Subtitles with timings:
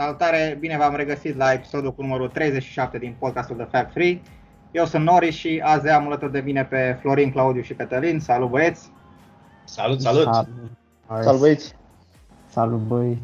[0.00, 4.20] Salutare, bine v-am regăsit la episodul cu numărul 37 din podcastul de Fab Free.
[4.70, 8.20] Eu sunt Nori și azi am alături de mine pe Florin, Claudiu și Cătălin.
[8.20, 8.90] Salut băieți!
[9.64, 10.28] Salut, salut!
[11.20, 11.74] Salut băieți!
[12.46, 13.20] Salut băieți!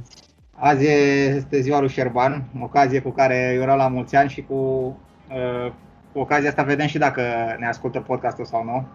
[0.55, 5.73] Azi este ziua lui Șerban, ocazie cu care îi la mulți ani și cu, uh,
[6.13, 7.23] cu ocazia asta vedem și dacă
[7.59, 8.87] ne ascultă podcastul sau nu.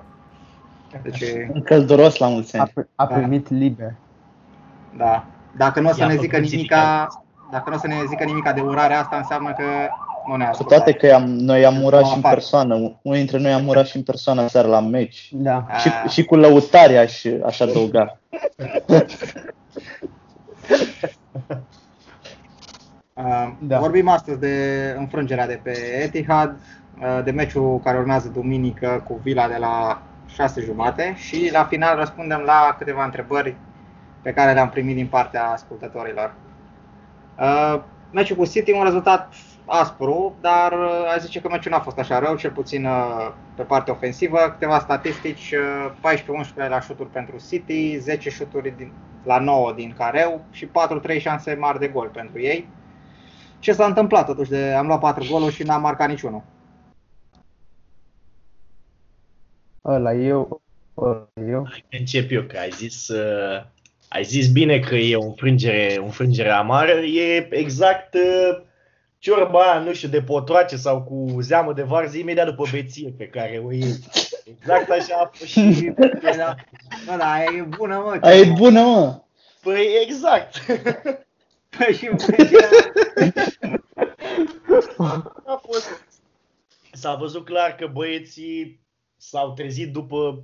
[1.04, 1.24] Deci,
[1.64, 2.72] călduros la mulți ani.
[2.76, 3.56] A, a primit da.
[3.56, 3.94] liber.
[4.98, 5.26] Da.
[5.58, 7.08] Dacă nu o să ne zică nimica,
[7.52, 9.64] dacă nu o să ne zică nimica de urare asta, înseamnă că
[10.28, 13.54] nu ne Cu toate că am, noi am urat și în persoană, unul dintre noi
[13.54, 15.30] am urat și în persoană seara la meci.
[15.32, 15.66] Da.
[15.80, 18.18] Și, și cu lăutare aș, aș adăuga.
[23.14, 23.80] Uh, da.
[23.80, 24.56] Vorbim astăzi de
[24.98, 25.72] înfrângerea de pe
[26.04, 26.56] Etihad,
[27.02, 31.96] uh, de meciul care urmează duminică cu Vila de la 6 jumate și la final
[31.96, 33.56] răspundem la câteva întrebări
[34.22, 36.34] pe care le-am primit din partea ascultătorilor.
[37.40, 39.34] Uh, meciul cu City, un rezultat
[39.66, 43.64] aspru, dar uh, aș zice că meciul n-a fost așa rău, cel puțin uh, pe
[43.64, 44.38] partea ofensivă.
[44.38, 45.54] Câteva statistici,
[46.66, 48.92] 14-11 la șuturi pentru City, 10 șuturi din,
[49.24, 52.68] la 9 din careu și 4-3 șanse mari de gol pentru ei.
[53.60, 54.50] Ce s-a întâmplat totuși?
[54.50, 56.44] De, am luat 4 goluri și n-am marcat niciunul.
[59.86, 60.62] Ăla eu,
[60.98, 61.68] ăla eu.
[62.00, 63.64] Încep eu, că ai zis uh,
[64.14, 68.62] ai zis bine că e o înfrângere, o înfrângere amară, e exact uh,
[69.18, 73.28] ciorba aia, nu știu, de potroace sau cu zeamă de varză imediat după beție pe
[73.28, 74.00] care o iei.
[74.44, 75.92] Exact așa a fost și...
[76.22, 76.56] Da,
[77.06, 78.18] da, da, aia e bună, mă.
[78.22, 79.22] Aia e bună, mă.
[79.62, 80.66] Păi exact.
[81.78, 82.10] Păi și
[85.46, 86.06] a fost.
[86.92, 88.80] S-a văzut clar că băieții
[89.18, 90.44] s-au trezit după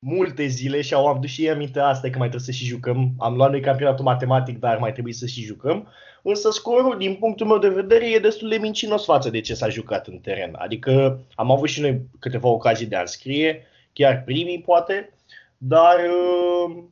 [0.00, 3.12] multe zile și au adus și ei aminte asta că mai trebuie să și jucăm.
[3.18, 5.88] Am luat noi campionatul matematic, dar mai trebuie să și jucăm.
[6.22, 9.68] Însă scorul, din punctul meu de vedere, e destul de mincinos față de ce s-a
[9.68, 10.54] jucat în teren.
[10.58, 15.12] Adică am avut și noi câteva ocazii de a înscrie, chiar primii poate,
[15.58, 16.82] dar uh,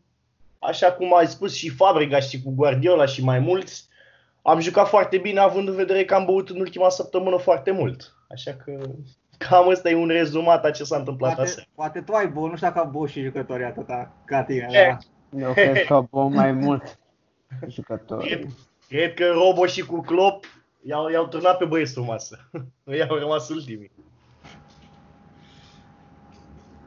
[0.58, 3.88] așa cum ai spus și Fabregas și cu Guardiola și mai mulți,
[4.42, 8.14] am jucat foarte bine având în vedere că am băut în ultima săptămână foarte mult.
[8.28, 8.80] Așa că
[9.38, 11.62] Cam ăsta e un rezumat a ce s-a întâmplat poate, asta.
[11.75, 14.69] Poate tu ai băut, nu știu dacă au băut și jucătorii atâta ca tine.
[14.72, 14.99] Da.
[15.38, 16.99] Eu cred că au mai mult
[17.69, 18.27] jucători.
[18.27, 18.47] Cred,
[18.88, 20.44] cred că Robo și cu Klopp
[20.82, 22.50] i-au, i-au turnat pe băieți sub masă.
[22.98, 23.91] i-au rămas ultimii.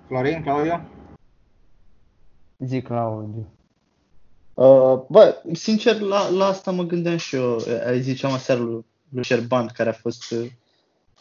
[0.07, 0.81] Florin, Claudiu?
[2.57, 3.47] Zic Claudiu.
[4.53, 7.57] Uh, bă, sincer, la, la asta mă gândeam și eu.
[7.97, 10.51] Ziceam aseară lui, lui Șerban, care a fost uh,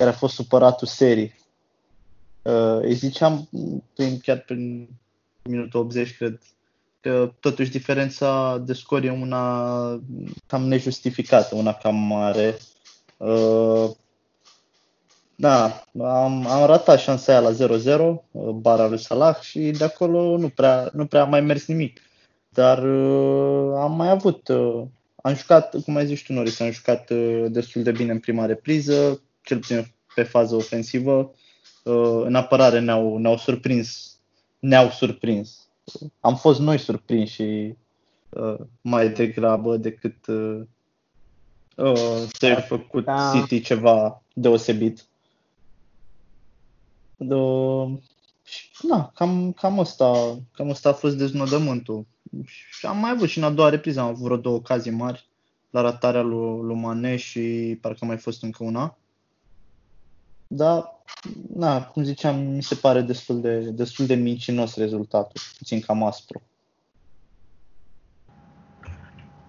[0.00, 1.34] care a fost supăratul serii.
[2.43, 3.49] Uh, îi ziceam
[3.94, 4.88] prin, chiar prin
[5.43, 6.38] minutul 80, cred,
[7.00, 10.00] că totuși diferența de scor e una
[10.47, 12.59] cam nejustificată, una cam mare.
[13.16, 13.91] Uh,
[15.34, 18.00] da, am, am ratat șansa aia la 0-0,
[18.31, 22.00] uh, bara lui Salah și de acolo nu prea, nu prea a mai mers nimic.
[22.49, 24.83] Dar uh, am mai avut, uh,
[25.22, 28.47] am jucat, cum ai zis tu, Noris, am jucat uh, destul de bine în prima
[28.47, 31.31] repriză, cel puțin pe fază ofensivă.
[31.84, 34.19] Uh, în apărare ne-au, ne-au surprins.
[34.59, 35.69] Ne-au surprins.
[36.21, 37.75] Am fost noi surprinși și
[38.28, 40.62] uh, mai degrabă decât uh,
[42.33, 43.33] să fi făcut da.
[43.34, 45.05] City ceva deosebit.
[47.16, 47.34] De,
[48.83, 52.06] na, cam, cam, asta, cam asta a fost deznodământul.
[52.47, 55.28] Și am mai avut și în a doua repriză, am avut vreo două ocazii mari
[55.71, 58.99] la ratarea lui, lui Mane și parcă a mai fost încă una.
[60.53, 61.00] Dar,
[61.55, 66.43] na, cum ziceam, mi se pare destul de, destul de mincinos rezultatul, puțin cam aspru.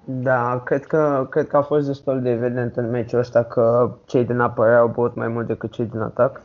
[0.06, 4.26] Da, cred că, cred că a fost destul de evident în meciul ăsta că cei
[4.26, 6.42] din apărare au băut mai mult decât cei din atac.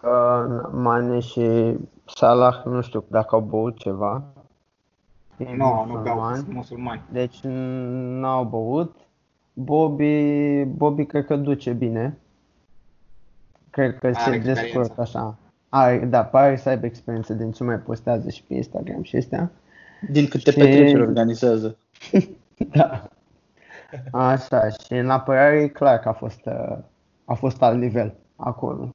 [0.00, 1.76] Că Mane și
[2.16, 4.22] Salah, nu știu dacă au băut ceva.
[5.36, 7.02] Nu, no, nu beau, musulmani.
[7.12, 8.96] Deci nu au băut.
[9.52, 12.21] Bobby, Bobby cred că duce bine.
[13.72, 15.36] Cred că se descurcă așa.
[15.68, 19.50] Are, da, pare să aibă experiență din ce mai postează și pe Instagram și astea.
[20.10, 20.58] Din câte și...
[20.58, 21.76] petreceri organizează.
[22.76, 23.08] da.
[24.10, 26.78] Așa, și în apărare e clar că a fost, uh,
[27.24, 28.90] a fost alt nivel acolo.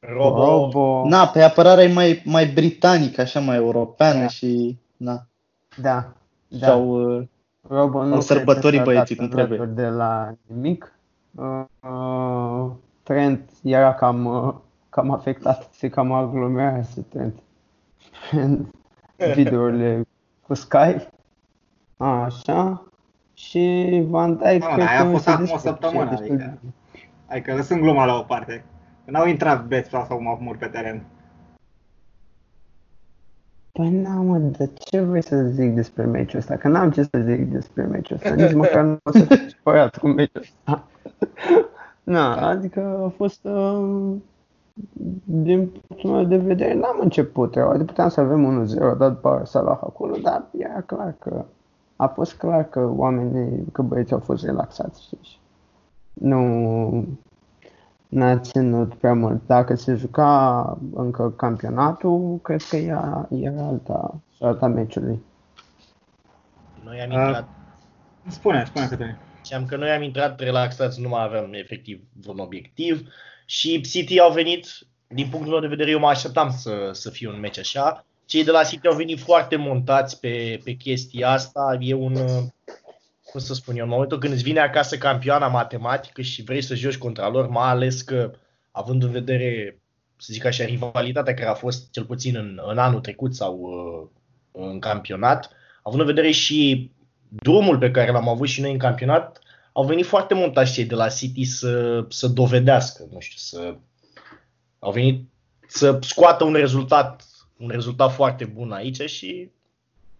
[0.00, 0.44] Robo.
[0.44, 1.08] Robo.
[1.08, 4.26] Na, pe apărare e mai, mai britanică, așa, mai europeană da.
[4.26, 4.78] și...
[4.96, 5.26] Na.
[5.80, 6.12] Da.
[6.48, 6.66] da.
[6.66, 7.26] Sau, uh,
[7.68, 9.70] Robo nu sărbătorii băieții cum trebuie.
[9.74, 10.92] De la nimic.
[11.34, 12.70] Uh, uh,
[13.06, 14.54] Trent era cam, uh,
[14.88, 17.38] cam afectat, se cam aglomerase Trent
[18.30, 18.66] în
[19.34, 20.06] videourile
[20.46, 21.08] cu Sky.
[21.96, 22.82] Așa.
[23.34, 24.60] și Van Dijk...
[24.60, 26.58] Da, aia a fost acum o săptămână, adică,
[27.26, 28.64] adică lăsând gluma la o parte.
[29.04, 31.04] N-au intrat beți sau mă pe teren.
[33.72, 36.56] Păi n mă, de ce vrei să zic despre meciul ăsta?
[36.56, 38.34] Că n-am ce să zic despre meciul ăsta.
[38.34, 40.86] Nici măcar nu o să fiu supărat cu meciul ăsta.
[42.06, 43.44] Na, adică a fost...
[43.44, 44.14] Uh,
[45.24, 47.68] din punctul meu de vedere, n-am început rău.
[47.68, 51.44] Adică puteam să avem 1-0, dat după Salah acolo, dar era clar că...
[51.96, 55.40] A fost clar că oamenii, că băieții au fost relaxați, știi?
[56.12, 57.06] Nu,
[58.08, 59.46] n-a ținut prea mult.
[59.46, 65.22] Dacă se juca încă campionatul, cred că era, era alta, alta meciului.
[66.84, 67.42] Noi am intrat...
[67.42, 67.48] Uh,
[68.32, 68.96] spune, spune că
[69.54, 73.08] am că noi am intrat relaxați, nu mai aveam efectiv un obiectiv
[73.46, 74.66] și City au venit,
[75.08, 78.04] din punctul meu de vedere, eu mă așteptam să, să fie un meci așa.
[78.24, 81.76] Cei de la City au venit foarte montați pe, pe chestia asta.
[81.80, 82.14] E un,
[83.24, 86.74] cum să spun eu, în momentul când îți vine acasă campioana matematică și vrei să
[86.74, 88.30] joci contra lor, mai ales că,
[88.70, 89.80] având în vedere,
[90.16, 94.08] să zic așa, rivalitatea care a fost cel puțin în, în anul trecut sau uh,
[94.64, 95.50] în campionat,
[95.82, 96.90] având în vedere și
[97.42, 99.40] drumul pe care l-am avut și noi în campionat,
[99.72, 103.76] au venit foarte montași cei de la City să, să dovedească, nu știu, să
[104.78, 105.24] au venit
[105.66, 109.50] să scoată un rezultat, un rezultat foarte bun aici și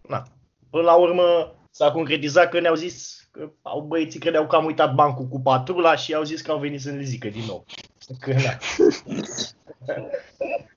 [0.08, 0.22] na,
[0.70, 4.94] până la urmă s-a concretizat că ne-au zis că au băieții credeau că am uitat
[4.94, 7.64] bancul cu patrula și au zis că au venit să ne zică din nou.
[8.20, 8.58] Că, na.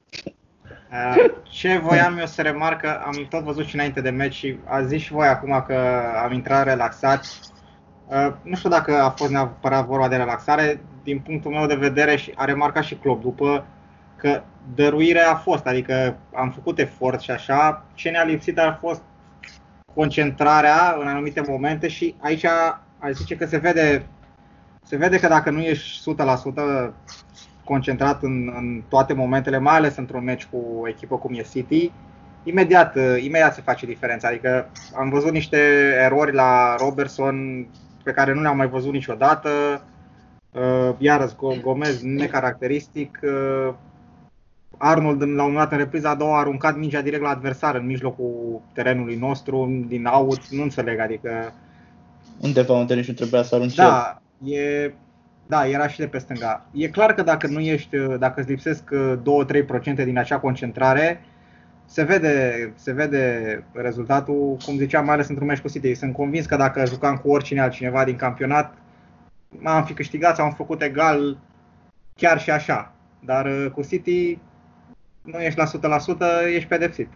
[1.43, 4.81] Ce voiam eu să remarc, că am tot văzut și înainte de meci și a
[4.81, 7.39] zis și voi acum că am intrat relaxat.
[8.41, 12.33] Nu știu dacă a fost neapărat vorba de relaxare, din punctul meu de vedere și
[12.35, 13.65] a remarcat și Klopp după
[14.15, 14.41] că
[14.75, 19.01] dăruirea a fost, adică am făcut efort și așa, ce ne-a lipsit a fost
[19.93, 22.45] concentrarea în anumite momente și aici
[22.99, 24.05] aș zice că se vede,
[24.83, 26.91] se vede că dacă nu ești 100%
[27.69, 31.91] concentrat în, în toate momentele, mai ales într-un meci cu o echipă cum e City,
[32.43, 34.27] imediat, imediat se face diferența.
[34.27, 35.57] Adică am văzut niște
[36.03, 37.67] erori la Robertson
[38.03, 39.49] pe care nu le-am mai văzut niciodată.
[40.51, 43.73] Uh, iarăși Gomez necaracteristic, uh,
[44.77, 47.75] Arnold la un moment dat în repriza a doua a aruncat mingea direct la adversar
[47.75, 51.53] în mijlocul terenului nostru, din out, nu înțeleg, adică...
[52.41, 54.93] Undeva unde nici nu trebuia să arunce Da, e,
[55.49, 56.65] da, era și de pe stânga.
[56.71, 61.21] E clar că dacă nu ești, dacă îți lipsesc 2-3% din acea concentrare,
[61.85, 65.93] se vede, se vede rezultatul, cum ziceam, mai ales într-un meci cu City.
[65.93, 68.73] Sunt convins că dacă jucam cu oricine altcineva din campionat,
[69.63, 71.37] am fi câștigat sau am făcut egal
[72.15, 72.91] chiar și așa.
[73.19, 74.39] Dar cu City
[75.21, 75.99] nu ești la
[76.49, 77.09] 100%, ești pedepsit.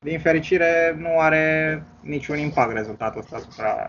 [0.00, 3.86] Din fericire, nu are niciun impact rezultatul ăsta asupra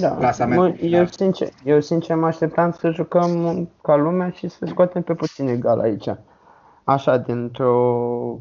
[0.00, 5.02] da, mă, eu, sincer, eu sincer mă așteptam să jucăm ca lumea și să scoatem
[5.02, 6.08] pe puțin egal aici.
[6.84, 8.36] Așa, dintr-o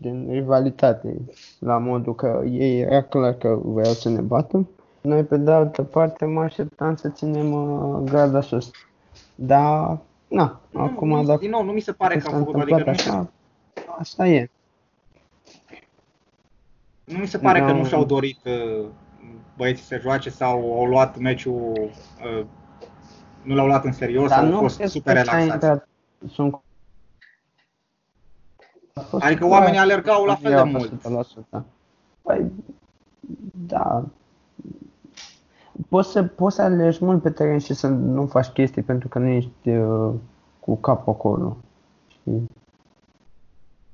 [0.00, 1.16] din rivalitate,
[1.58, 4.66] la modul că ei era clar că vreau să ne bată.
[5.00, 8.70] Noi, pe de altă parte, mă așteptam să ținem uh, grada sus.
[9.34, 9.98] Dar
[10.34, 12.90] Na, nu, acum nu, dacă din nou, nu mi se pare că am făcut, adică
[12.90, 13.32] așa,
[13.98, 14.50] asta e.
[17.04, 17.66] Nu mi se pare da.
[17.66, 18.86] că nu și-au dorit uh,
[19.56, 21.90] băieții să joace sau au luat meciul,
[22.38, 22.44] uh,
[23.42, 25.82] nu l-au luat în serios Dar sau au fost super relaxați.
[26.28, 26.58] Sunt
[29.18, 31.24] Adică oamenii alergau la fel de mult.
[32.22, 32.52] Păi,
[33.66, 34.04] da.
[35.88, 39.18] Poți să, poți să alergi mult pe teren și să nu faci chestii pentru că
[39.18, 40.14] nu ești uh,
[40.60, 41.56] cu capul acolo.
[42.08, 42.46] Știi?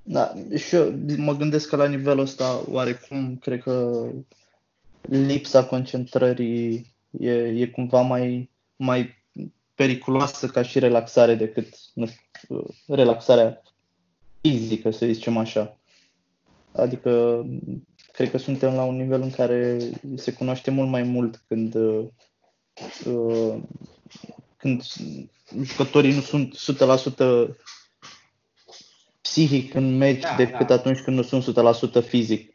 [0.02, 4.02] Da, și eu mă gândesc că la nivelul ăsta, oarecum, cred că
[5.00, 9.14] lipsa concentrării e, e cumva mai, mai
[9.74, 13.62] periculoasă ca și relaxare decât nu știu, relaxarea
[14.40, 15.78] fizică, să zicem așa.
[16.72, 17.44] Adică
[18.12, 19.78] cred că suntem la un nivel în care
[20.16, 22.06] se cunoaște mult mai mult când uh,
[24.56, 24.82] când
[25.62, 26.56] jucătorii nu sunt
[27.46, 27.48] 100%
[29.20, 30.74] psihic în meci da, decât da.
[30.74, 31.44] atunci când nu sunt
[32.02, 32.54] 100% fizic.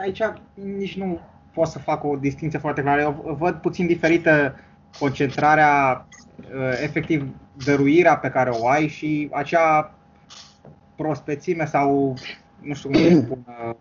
[0.00, 0.20] Aici
[0.54, 1.20] nici nu
[1.52, 3.00] pot să fac o distinție foarte clară.
[3.00, 4.54] Eu văd puțin diferită
[4.98, 6.06] concentrarea,
[6.38, 7.26] uh, efectiv
[7.64, 9.94] dăruirea pe care o ai și acea
[10.96, 12.16] prospețime sau
[12.60, 13.38] nu știu cum să spun,
[13.68, 13.74] uh,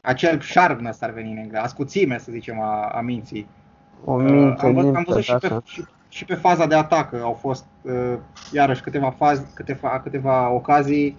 [0.00, 3.46] acel sharpness ar veni în engleză, ascuțime să zicem a, a minții.
[4.04, 7.32] O minte, am, văzut, am văzut și pe, și, și pe faza de atac au
[7.32, 8.18] fost uh,
[8.52, 11.16] iarăși câteva, faze, câteva, câteva ocazii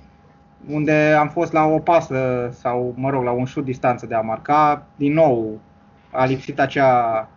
[0.69, 4.21] unde am fost la o pasă sau, mă rog, la un șut distanță de a
[4.21, 5.59] marca, din nou
[6.11, 7.29] a lipsit acea,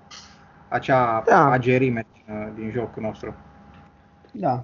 [0.69, 1.51] acea da.
[1.51, 3.35] agerime din, din jocul nostru.
[4.33, 4.63] Da,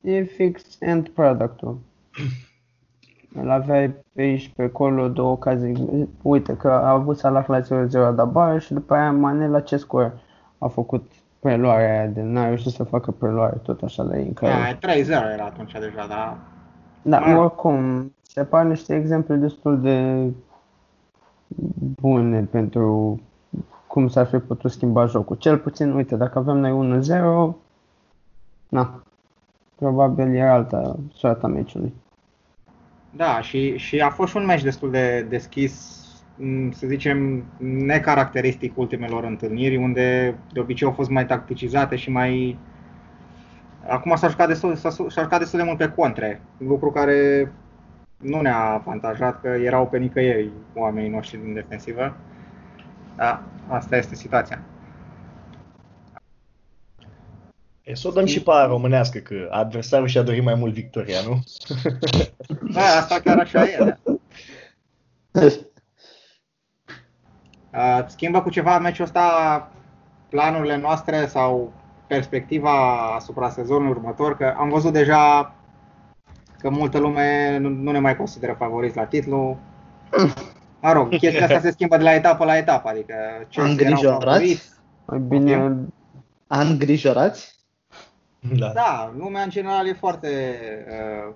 [0.00, 1.78] e fix end product-ul.
[3.34, 6.08] Îl aveai pe aici, pe acolo, două ocazii.
[6.22, 7.66] Uite că a avut Salah la 0-0
[8.16, 10.12] la bară și după aia Mane la ce scor
[10.58, 14.78] a făcut preluarea aia de n-a reușit să facă preluare tot așa de incredibil.
[14.80, 16.38] Da, 3-0 era atunci deja, da.
[17.04, 17.38] Da, Ma...
[17.38, 20.28] oricum, se par niște exemple destul de
[22.00, 23.20] bune pentru
[23.86, 25.36] cum s-ar fi putut schimba jocul.
[25.36, 27.00] Cel puțin, uite, dacă avem noi
[27.52, 27.54] 1-0,
[28.68, 29.02] na,
[29.74, 31.92] probabil era alta soarta meciului.
[33.10, 35.72] Da, și, și a fost și un meci destul de deschis,
[36.70, 42.58] să zicem, necaracteristic ultimelor întâlniri, unde de obicei au fost mai tacticizate și mai...
[43.88, 47.52] Acum s-a jucat destul, s-a, s-a jucat destul de mult pe contre, lucru care
[48.16, 52.16] nu ne-a avantajat, că erau pe nicăieri oamenii noștri din defensivă.
[53.16, 54.62] Da, asta este situația.
[57.82, 61.18] E să o dăm și pe aia românească, că adversarul și-a dorit mai mult victoria,
[61.26, 61.42] nu?
[62.72, 63.96] Da, asta chiar așa e.
[65.30, 65.48] Da.
[68.06, 69.68] Schimbă cu ceva meciul ăsta
[70.28, 71.72] planurile noastre sau
[72.06, 75.54] perspectiva asupra sezonului următor, că am văzut deja
[76.58, 79.58] că multă lume nu ne mai consideră favoriți la titlu.
[80.80, 83.14] Mă rog, chestia asta se schimbă de la etapă la etapă, adică
[83.48, 84.72] ce Îngrijorați?
[85.04, 85.76] Mai bine,
[86.46, 87.54] îngrijorați?
[88.52, 88.72] Da.
[88.74, 90.28] da, lumea în general e foarte
[90.88, 91.34] uh,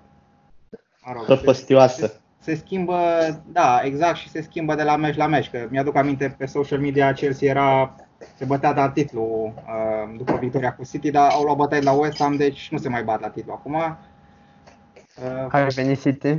[1.07, 2.07] mă rog, Prăpăstioasă.
[2.07, 2.99] Se, se schimbă,
[3.47, 5.51] da, exact, și se schimbă de la meci la meci.
[5.51, 7.95] Că mi-aduc aminte pe social media Chelsea era
[8.38, 12.18] se bătea la titlu uh, după victoria cu City, dar au luat bătaie la West
[12.18, 13.75] Ham, deci nu se mai bat la titlu acum.
[13.75, 16.38] Uh, Care venit City?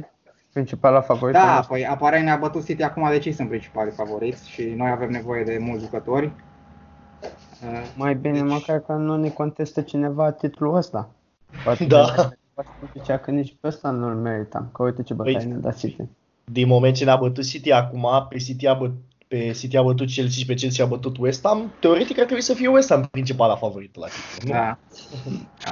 [0.54, 1.36] Principala favorit?
[1.36, 5.44] Da, păi apare ne-a bătut City acum, deci sunt principalii favoriți și noi avem nevoie
[5.44, 6.32] de mulți jucători.
[7.96, 8.50] Mai bine deci...
[8.50, 11.10] măcar că nu ne contestă cineva titlul ăsta.
[11.64, 12.30] Poate da.
[12.98, 16.04] Zicea că nici pe ăsta nu-l meritam, că uite ce bătaie păi, ne da City.
[16.46, 18.92] Din moment ce ne-a bătut City acum, pe City a, băt,
[19.30, 22.44] pe City a bătut Chelsea și pe Chelsea a bătut West Ham, teoretic ar trebui
[22.44, 24.54] să fie West Ham principala favorită la titlu.
[24.54, 24.80] Da,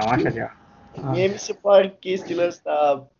[0.00, 0.56] am așa ceva.
[1.12, 3.10] Mie mi se par chestiile astea,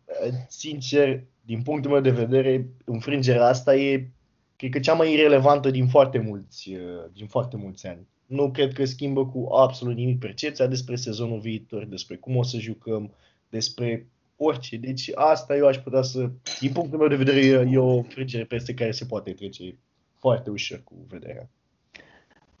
[0.47, 4.07] sincer, din punctul meu de vedere, înfrângerea asta e,
[4.55, 6.71] cred că cea mai irelevantă din foarte mulți,
[7.13, 11.85] din foarte mulți ani nu cred că schimbă cu absolut nimic percepția despre sezonul viitor,
[11.85, 13.13] despre cum o să jucăm,
[13.49, 14.77] despre orice.
[14.77, 16.29] Deci asta eu aș putea să,
[16.59, 19.77] din punctul meu de vedere, e o frigere peste care se poate trece
[20.19, 21.47] foarte ușor cu vederea.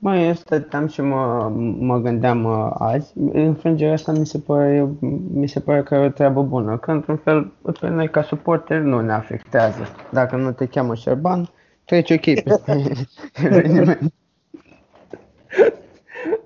[0.01, 1.49] Mai eu stăteam și mă,
[1.79, 4.87] mă gândeam uh, azi, înfrângerea asta mi se, pare,
[5.33, 8.85] mi se pare că e o treabă bună, că într-un fel pe noi ca suporteri
[8.85, 9.83] nu ne afectează.
[10.11, 11.49] Dacă nu te cheamă Șerban,
[11.85, 12.61] treci ok pe
[13.43, 14.13] eveniment.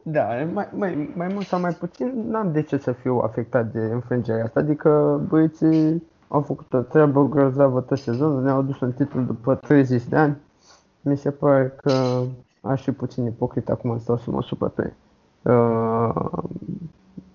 [0.03, 3.79] Da, mai, mai, mai mult sau mai puțin, n-am de ce să fiu afectat de
[3.79, 4.59] înfrângerea asta.
[4.59, 10.03] Adică băieții au făcut o treabă grozavă tot sezonul, ne-au adus un titlu după 30
[10.03, 10.37] de ani.
[11.05, 12.23] Mi se pare că
[12.61, 14.93] aș fi puțin ipocrit acum stau să mă supăr pe,
[15.41, 16.43] uh,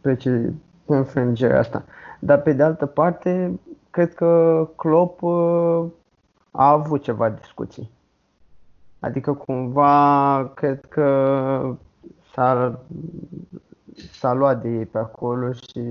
[0.00, 0.52] pe, ce,
[0.84, 1.84] pe înfrângerea asta.
[2.20, 3.60] Dar pe de altă parte,
[3.90, 5.84] cred că Klopp uh,
[6.50, 7.90] a avut ceva discuții.
[9.00, 11.76] Adică cumva cred că
[12.32, 12.80] s-a,
[14.12, 15.82] s-a luat de ei pe acolo și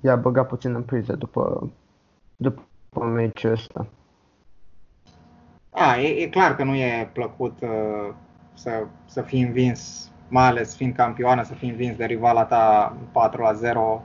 [0.00, 1.70] i-a băgat puțin în priză după,
[2.36, 3.86] după meciul ăsta.
[5.70, 8.14] A, e, e clar că nu e plăcut uh,
[8.54, 13.42] să, să fii învins, mai ales fiind campioană, să fii învins de rivala ta 4
[13.42, 14.02] la 0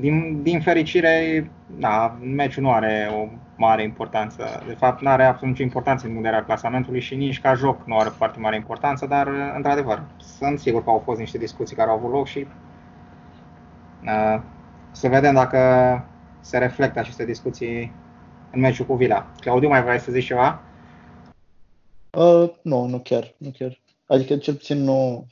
[0.00, 4.62] din, din fericire, da, meciul nu are o mare importanță.
[4.66, 7.98] De fapt, nu are absolut nicio importanță în vederea clasamentului și nici ca joc nu
[7.98, 11.96] are foarte mare importanță, dar, într-adevăr, sunt sigur că au fost niște discuții care au
[11.96, 12.46] avut loc și
[14.04, 14.40] uh,
[14.90, 15.58] să vedem dacă
[16.40, 17.92] se reflectă aceste discuții
[18.52, 19.32] în meciul cu Vila.
[19.40, 20.62] Claudiu, mai vrei să zici ceva?
[22.10, 23.80] Uh, nu, nu chiar, nu chiar.
[24.06, 25.26] Adică cel puțin nu,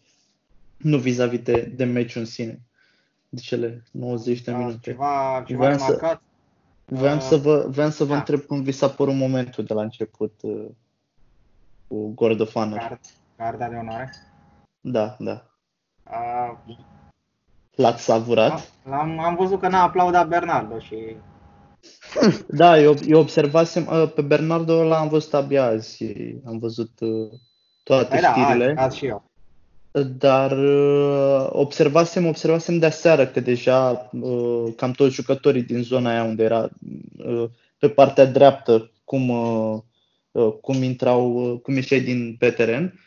[0.77, 2.61] nu vis-a-vis de, de meciul în sine
[3.29, 4.91] de cele 90 de da, minute.
[4.91, 6.23] Ceva, ceva voiam marcat.
[6.87, 8.19] Să, voiam, uh, să vă, voiam să vă da.
[8.19, 10.67] întreb cum vi s-a părut momentul de la început uh,
[11.87, 12.77] cu Gordofană.
[12.77, 13.01] Gard,
[13.37, 14.13] garda de onoare?
[14.81, 15.45] Da, da.
[16.11, 16.77] Uh,
[17.75, 18.73] L-ați savurat?
[18.85, 21.17] L-am, am văzut că n-a aplaudat Bernardo și...
[22.49, 26.05] da, eu, eu observasem, uh, pe Bernardo l-am văzut abia azi.
[26.47, 27.29] Am văzut uh,
[27.83, 28.73] toate păi știrile.
[28.75, 29.31] Da, azi, azi și eu
[30.03, 36.25] dar uh, observasem, observasem de aseară că deja uh, cam toți jucătorii din zona aia
[36.25, 36.69] unde era
[37.17, 37.45] uh,
[37.79, 39.79] pe partea dreaptă cum, uh,
[40.31, 43.01] uh, cum intrau, uh, cum ieșeai din pe teren.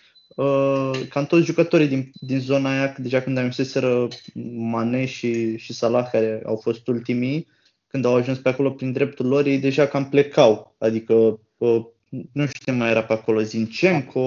[1.10, 4.08] Cam toți jucătorii din, din zona aia, deja când ajunseseră
[4.54, 7.48] Mane și, și Salah, care au fost ultimii,
[7.90, 10.76] când au ajuns pe acolo prin dreptul lor, ei deja cam plecau.
[10.78, 11.40] Adică,
[12.32, 14.20] nu știu mai era pe acolo, Zinchenko,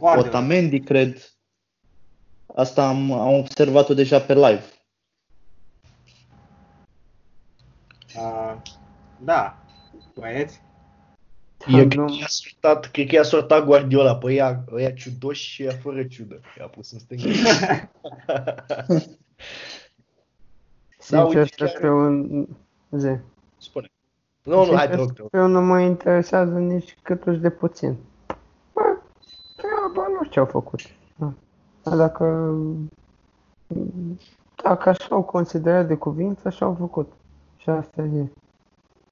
[0.00, 1.32] Otamendi, cred.
[2.54, 4.64] Asta am, am observat-o deja pe live.
[8.16, 8.56] Uh,
[9.24, 9.58] da,
[10.14, 10.60] băieți.
[11.66, 15.62] E, cred, că i-a sortat, cred că i-a sortat Guardiola pe ea, ea ciudoși și
[15.62, 16.40] ea fără ciudă.
[16.58, 17.28] I-a pus în stânga.
[20.98, 22.46] Sincer să fiu un...
[22.90, 23.16] Zi.
[23.58, 23.90] Spune.
[24.42, 27.96] Nu, nu, hai te rog, Eu nu mă interesează nici câtuși de puțin.
[28.74, 28.82] Bă,
[29.56, 30.80] treaba nu știu ce au făcut.
[31.16, 31.32] Da.
[31.96, 32.54] Dacă,
[34.62, 37.12] dacă așa au considerat de cuvință, așa au făcut.
[37.56, 38.32] Și asta e.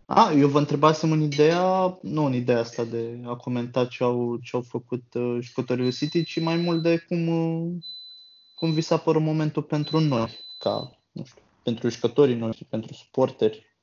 [0.06, 4.36] A, eu vă întrebasem în ideea, nu în ideea asta de a comenta ce au,
[4.36, 7.72] ce au făcut uh, jucătorii City, ci mai mult de cum, uh,
[8.54, 13.76] cum vi s-a părut momentul pentru noi, ca, nu știu, pentru jucătorii noștri, pentru suporteri.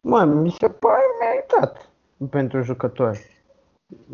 [0.00, 1.90] Mă, mi se pare meritat
[2.30, 3.20] pentru jucători.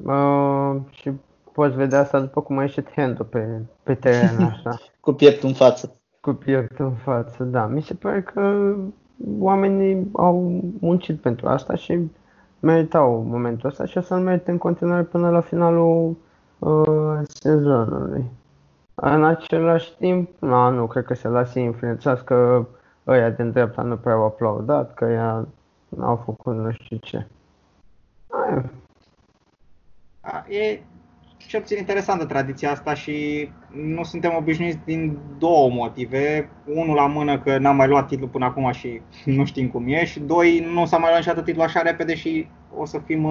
[0.05, 1.11] Uh, și
[1.53, 4.79] poți vedea asta după cum a ieșit handul pe, pe teren, așa.
[5.01, 6.01] Cu pieptul în față.
[6.21, 7.67] Cu pieptul în față, da.
[7.67, 8.75] Mi se pare că
[9.39, 11.99] oamenii au muncit pentru asta și
[12.61, 16.17] meritau momentul ăsta și o să-l merite în continuare până la finalul
[16.59, 18.25] uh, sezonului.
[18.95, 22.67] În același timp, na, nu cred că se lasă influențați că
[23.07, 25.47] ăia din dreapta nu prea au aplaudat, că ea
[25.89, 27.27] n-au făcut nu știu ce.
[28.31, 28.71] Ai.
[30.49, 30.81] E
[31.37, 36.51] cel puțin interesantă tradiția asta și nu suntem obișnuiți din două motive.
[36.67, 39.01] Unul la mână că n-am mai luat titlul până acum și
[39.37, 42.49] nu știm cum e și doi, nu s-a mai luat niciodată titlul așa repede și
[42.77, 43.25] o să fim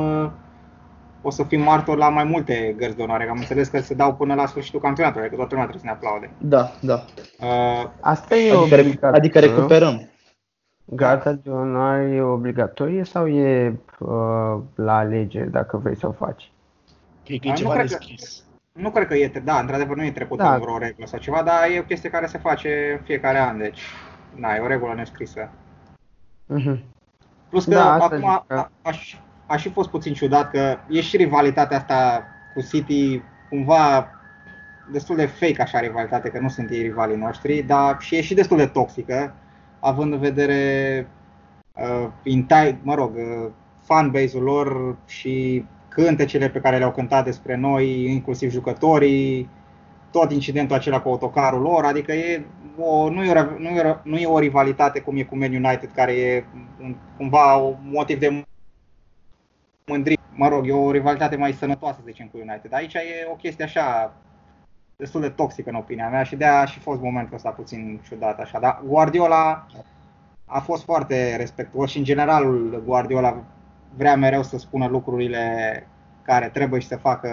[1.24, 3.30] o să fim martori la mai multe gărzi de onoare.
[3.30, 6.08] Am înțeles că se dau până la sfârșitul campionatului, că toată lumea trebuie să ne
[6.08, 6.32] aplaude.
[6.38, 7.04] Da, da.
[7.40, 9.16] Uh, Asta e adică, obligatoriu.
[9.16, 10.08] adică recuperăm.
[10.86, 16.52] Garda de onoare e obligatorie sau e uh, la alegere dacă vrei să o faci?
[17.26, 18.44] Cred că e ceva nescris.
[18.72, 20.54] Nu cred că e, da, într-adevăr nu e trecut da.
[20.54, 23.58] în vreo regulă sau ceva, dar e o chestie care se face în fiecare an,
[23.58, 23.82] deci,
[24.36, 25.50] na, e o regulă nescrisă.
[26.50, 26.80] Uh-huh.
[27.50, 31.18] Plus că da, acum a, a, aș, aș fi fost puțin ciudat că e și
[31.18, 34.10] rivalitatea asta cu City cumva
[34.92, 38.34] destul de fake așa rivalitate, că nu sunt ei rivalii noștri, dar și e și
[38.34, 39.34] destul de toxică,
[39.80, 41.08] având în vedere
[41.74, 43.50] uh, intai, mă rog, uh,
[43.84, 49.50] fanbase-ul lor și cântecele pe care le-au cântat despre noi, inclusiv jucătorii,
[50.12, 52.46] tot incidentul acela cu autocarul lor, adică e
[52.78, 55.90] o, nu, e o, nu, e, nu e o rivalitate cum e cu Man United,
[55.96, 56.46] care e
[56.82, 58.44] un, cumva un motiv de
[59.86, 60.18] mândrie.
[60.34, 62.74] Mă rog, e o rivalitate mai sănătoasă, să zicem, cu United.
[62.74, 64.14] Aici e o chestie așa
[64.96, 68.02] destul de toxică în opinia mea și de aia a și fost momentul ăsta puțin
[68.08, 68.60] ciudat așa.
[68.60, 69.66] Dar Guardiola
[70.46, 72.44] a fost foarte respectuos și în general
[72.86, 73.44] Guardiola
[73.98, 75.88] vrea mereu să spună lucrurile
[76.22, 77.30] care trebuie și să facă,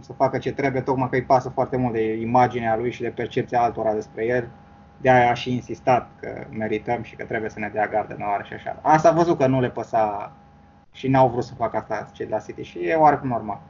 [0.00, 3.08] să facă ce trebuie, tocmai că îi pasă foarte mult de imaginea lui și de
[3.08, 4.48] percepția altora despre el.
[5.00, 8.38] De aia a și insistat că merităm și că trebuie să ne dea gardă nouă
[8.44, 8.78] și așa.
[8.82, 10.32] Asta a văzut că nu le păsa
[10.92, 13.60] și n-au vrut să facă asta cei de la City și e oarecum normal.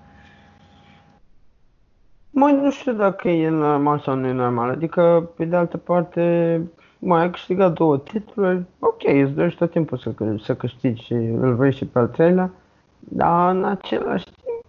[2.31, 4.71] Mai nu știu dacă e normal sau nu e normal.
[4.71, 6.61] Adică, pe de altă parte,
[6.99, 11.55] mai ai câștigat două titluri, ok, îți dorești tot timpul să, să câștigi și îl
[11.55, 12.51] vrei și pe al treilea,
[12.99, 14.65] dar în același timp,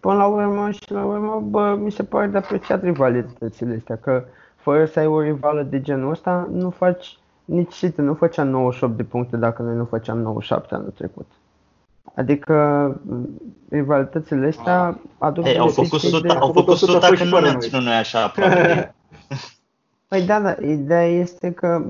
[0.00, 4.24] până la urmă și la urmă, bă, mi se pare de apreciat rivalitățile astea, că
[4.56, 8.96] fără să ai o rivală de genul ăsta, nu faci nici City nu făcea 98
[8.96, 11.26] de puncte dacă noi nu făceam 97 anul trecut.
[12.14, 13.00] Adică
[13.68, 16.32] rivalitățile astea aduc Ei, au făcut 100, de...
[16.32, 18.94] au făcut 100 când nu ne ținut noi așa aproape.
[20.08, 21.82] Păi da, da, ideea este că...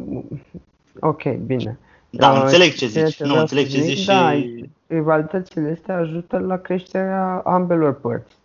[1.01, 1.79] Ok, bine.
[2.11, 4.71] Da, uh, înțeleg ce zici, nu, înțeleg ce zici da, și...
[4.87, 8.37] rivalitățile astea ajută la creșterea ambelor părți.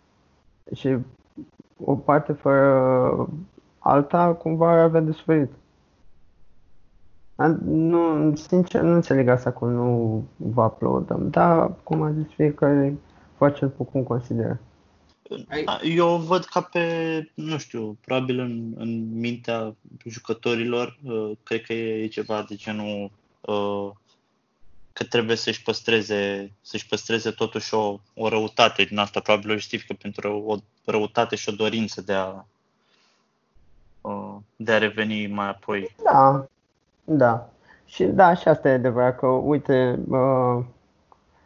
[0.74, 0.96] Și
[1.84, 3.28] o parte fără
[3.78, 5.50] alta cumva ar avea de suferit.
[7.64, 12.98] Nu, sincer, nu înțeleg asta cum nu vă aplaudăm, dar, cum a zis fiecare,
[13.36, 14.60] face după cum consideră.
[15.82, 19.74] Eu văd ca pe, nu știu, probabil în, în mintea
[20.06, 23.90] jucătorilor, uh, cred că e, ceva de genul uh,
[24.92, 29.94] că trebuie să-și păstreze, să-și păstreze totuși o, o răutate din asta, probabil o justifică
[30.02, 32.44] pentru o răutate și o dorință de a,
[34.00, 35.94] uh, de a reveni mai apoi.
[36.04, 36.48] Da,
[37.08, 37.48] da.
[37.84, 40.58] Și da, și asta e adevărat că, uite, uh,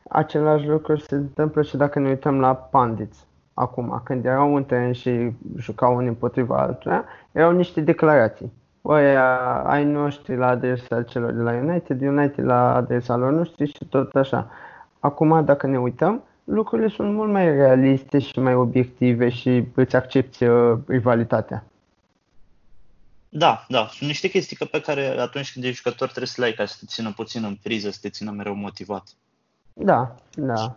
[0.09, 3.27] același lucru se întâmplă și dacă ne uităm la pandiți.
[3.55, 8.53] Acum, când erau în teren și jucau unii împotriva altuia, erau niște declarații.
[8.81, 9.17] Băi,
[9.65, 14.15] ai noștri la adresa celor de la United, United la adresa lor noștri și tot
[14.15, 14.51] așa.
[15.01, 20.45] Acum, dacă ne uităm, lucrurile sunt mult mai realiste și mai obiective și îți accepti
[20.45, 21.65] uh, rivalitatea.
[23.35, 26.53] Da, da, sunt niște chestii pe care atunci când ești jucător trebuie să le ai
[26.53, 29.09] ca să te țină puțin în priză, să te țină mereu motivat.
[29.73, 30.77] Da, da.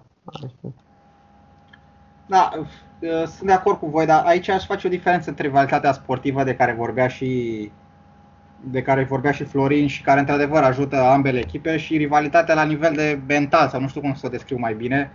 [2.25, 2.51] Da,
[2.99, 6.55] sunt de acord cu voi, dar aici aș face o diferență între rivalitatea sportivă de
[6.55, 7.71] care vorbea și
[8.63, 12.93] de care vorbea și Florin și care într-adevăr ajută ambele echipe și rivalitatea la nivel
[12.93, 15.11] de mental sau nu știu cum să o descriu mai bine,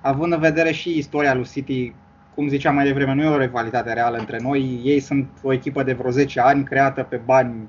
[0.00, 1.94] având în vedere și istoria lui City,
[2.36, 5.82] cum ziceam mai devreme, nu e o rivalitate reală între noi, ei sunt o echipă
[5.82, 7.68] de vreo 10 ani creată pe bani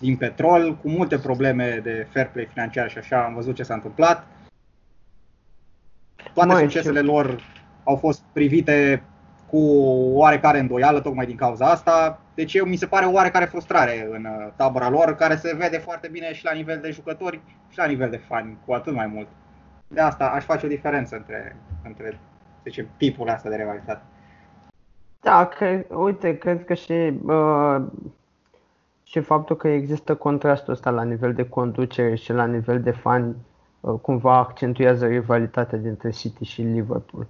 [0.00, 3.74] din petrol, cu multe probleme de fair play financiar și așa, am văzut ce s-a
[3.74, 4.26] întâmplat.
[6.34, 7.12] Toate Mai succesele știu.
[7.12, 7.40] lor
[7.84, 9.02] au fost privite
[9.46, 9.58] cu
[10.14, 12.20] oarecare îndoială tocmai din cauza asta.
[12.34, 15.78] Deci eu mi se pare o oarecare frustrare în uh, tabăra lor, care se vede
[15.78, 19.06] foarte bine și la nivel de jucători și la nivel de fani, cu atât mai
[19.06, 19.28] mult.
[19.88, 22.18] De asta aș face o diferență între, între
[22.64, 24.02] zicem, tipul ăsta de rivalitate.
[25.20, 27.82] Da, cred, uite, cred că și, uh,
[29.02, 33.36] și faptul că există contrastul ăsta la nivel de conducere și la nivel de fani
[33.80, 37.26] uh, cumva accentuează rivalitatea dintre City și Liverpool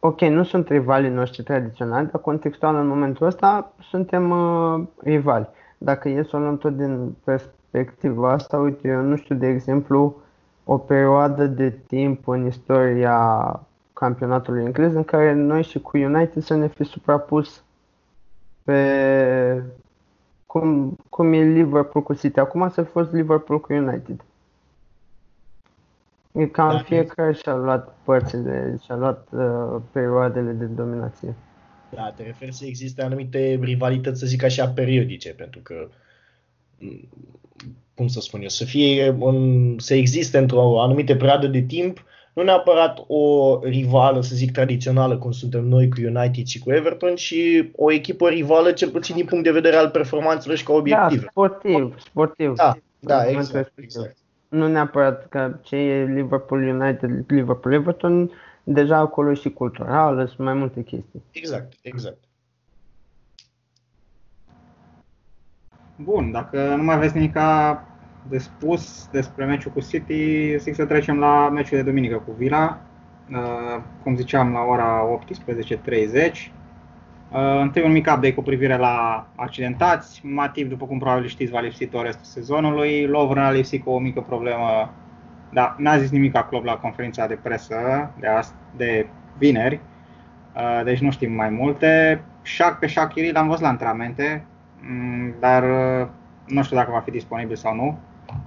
[0.00, 5.48] ok, nu sunt rivalii noștri tradiționali, dar contextual în momentul ăsta suntem uh, rivali.
[5.78, 10.16] Dacă e să o luăm tot din perspectiva asta, uite, eu nu știu, de exemplu,
[10.64, 13.60] o perioadă de timp în istoria
[13.98, 17.62] campionatului englez în care noi și cu United să ne fi suprapus
[18.64, 19.62] pe
[20.46, 22.38] cum, cum e Liverpool cu City.
[22.38, 24.24] Acum să fi fost Liverpool cu United.
[26.32, 31.34] E cam da, fiecare și-a luat părțile, și-a luat uh, perioadele de dominație.
[31.94, 35.88] Da, te referi să existe anumite rivalități, să zic așa, periodice, pentru că
[36.78, 37.08] mm,
[37.94, 42.04] cum să spun eu, să fie un, să existe într-o anumită perioadă de timp,
[42.38, 47.14] nu neapărat o rivală, să zic, tradițională, cum suntem noi cu United și cu Everton,
[47.14, 51.20] și o echipă rivală, cel puțin din punct de vedere al performanțelor și ca obiectiv.
[51.20, 52.54] Da, sportiv, sportiv.
[52.54, 54.16] Da, da, exact, exact
[54.48, 58.30] nu neapărat că ce e Liverpool United, Liverpool Everton,
[58.64, 61.22] deja acolo și cultural, sunt mai multe chestii.
[61.30, 62.18] Exact, exact.
[65.96, 67.36] Bun, dacă nu mai aveți nimic
[68.28, 72.80] de spus despre meciul cu City, zic să trecem la meciul de duminică cu Villa.
[73.32, 76.52] Uh, cum ziceam, la ora 18.30.
[77.32, 80.26] Uh, întâi un mic update cu privire la accidentați.
[80.26, 83.06] Matip, după cum probabil știți, va lipsi tot restul sezonului.
[83.06, 84.92] Lovren a lipsit cu o mică problemă,
[85.52, 89.06] dar n-a zis nimic acolo la conferința de presă de, ast- de
[89.38, 89.80] vineri,
[90.54, 92.22] uh, deci nu știm mai multe.
[92.42, 94.44] Shaq pe Shaqiri l-am văzut la antrenamente,
[94.80, 96.08] mm, dar uh,
[96.46, 97.98] nu știu dacă va fi disponibil sau nu.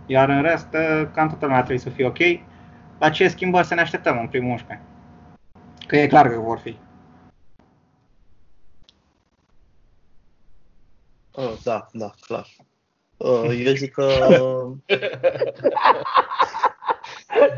[0.06, 0.67] Iar în rest,
[1.13, 2.17] cam toată lumea trebuie să fie ok.
[3.00, 4.86] La ce schimbări să ne așteptăm în primul 11?
[5.88, 6.78] Că e clar că vor fi.
[11.32, 12.48] Oh, da, da, clar.
[13.17, 14.12] Uh, eu zic că...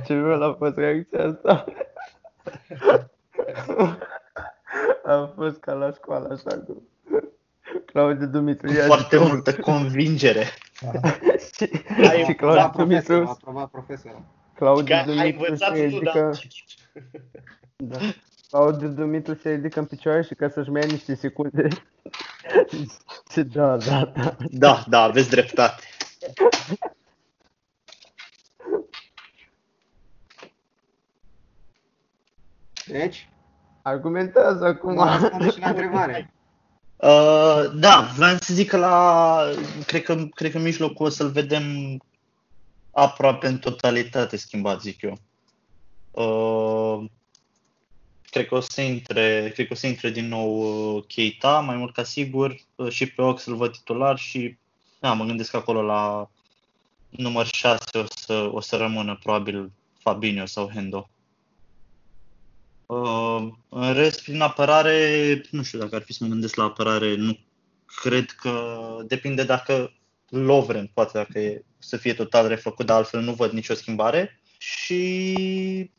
[0.05, 1.65] Ce vreau a fost reacția asta?
[5.05, 6.83] a fost ca la școală, așa cu
[7.93, 8.67] Claudiu Dumitru.
[8.67, 10.43] Cu foarte multă convingere.
[11.56, 11.69] și,
[12.10, 13.13] ai și Claudiu Dumitru...
[13.13, 14.25] A aprobat profesorul.
[14.56, 16.32] Claudiu Dumitru se ridică...
[17.75, 17.97] Da.
[18.49, 21.67] Claudiu Dumitru se ridică în picioare și ca să-și mai niște secunde
[23.53, 24.36] da, da, da.
[24.49, 25.84] Da, da, aveți dreptate.
[32.88, 33.29] Deci?
[33.82, 34.93] Argumentează acum.
[34.93, 36.34] Mă și la întrebare.
[36.95, 39.38] Uh, da, vreau să zic că la,
[39.86, 41.63] cred că, cred că în mijlocul o să-l vedem
[42.91, 45.17] aproape în totalitate schimbat, zic eu.
[46.12, 47.10] Uh,
[48.29, 51.75] cred că o să intre, cred că o să intre din nou uh, Keita, mai
[51.75, 54.58] mult ca sigur, uh, și pe Ox îl văd titular și
[54.99, 56.29] da, mă gândesc acolo la
[57.10, 61.10] număr 6 o să, o să rămână probabil Fabinho sau Hendo.
[62.85, 67.15] Uh, în rest, prin apărare, nu știu dacă ar fi să mă gândesc la apărare,
[67.15, 67.39] nu
[67.85, 69.93] cred că depinde dacă
[70.29, 74.39] Lovren poate dacă e, să fie total refăcut, dar altfel nu văd nicio schimbare.
[74.57, 75.91] Și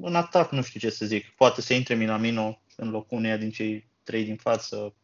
[0.00, 1.28] în atac nu știu ce să zic.
[1.28, 4.94] Poate să intre Minamino în locul uneia din cei trei din față.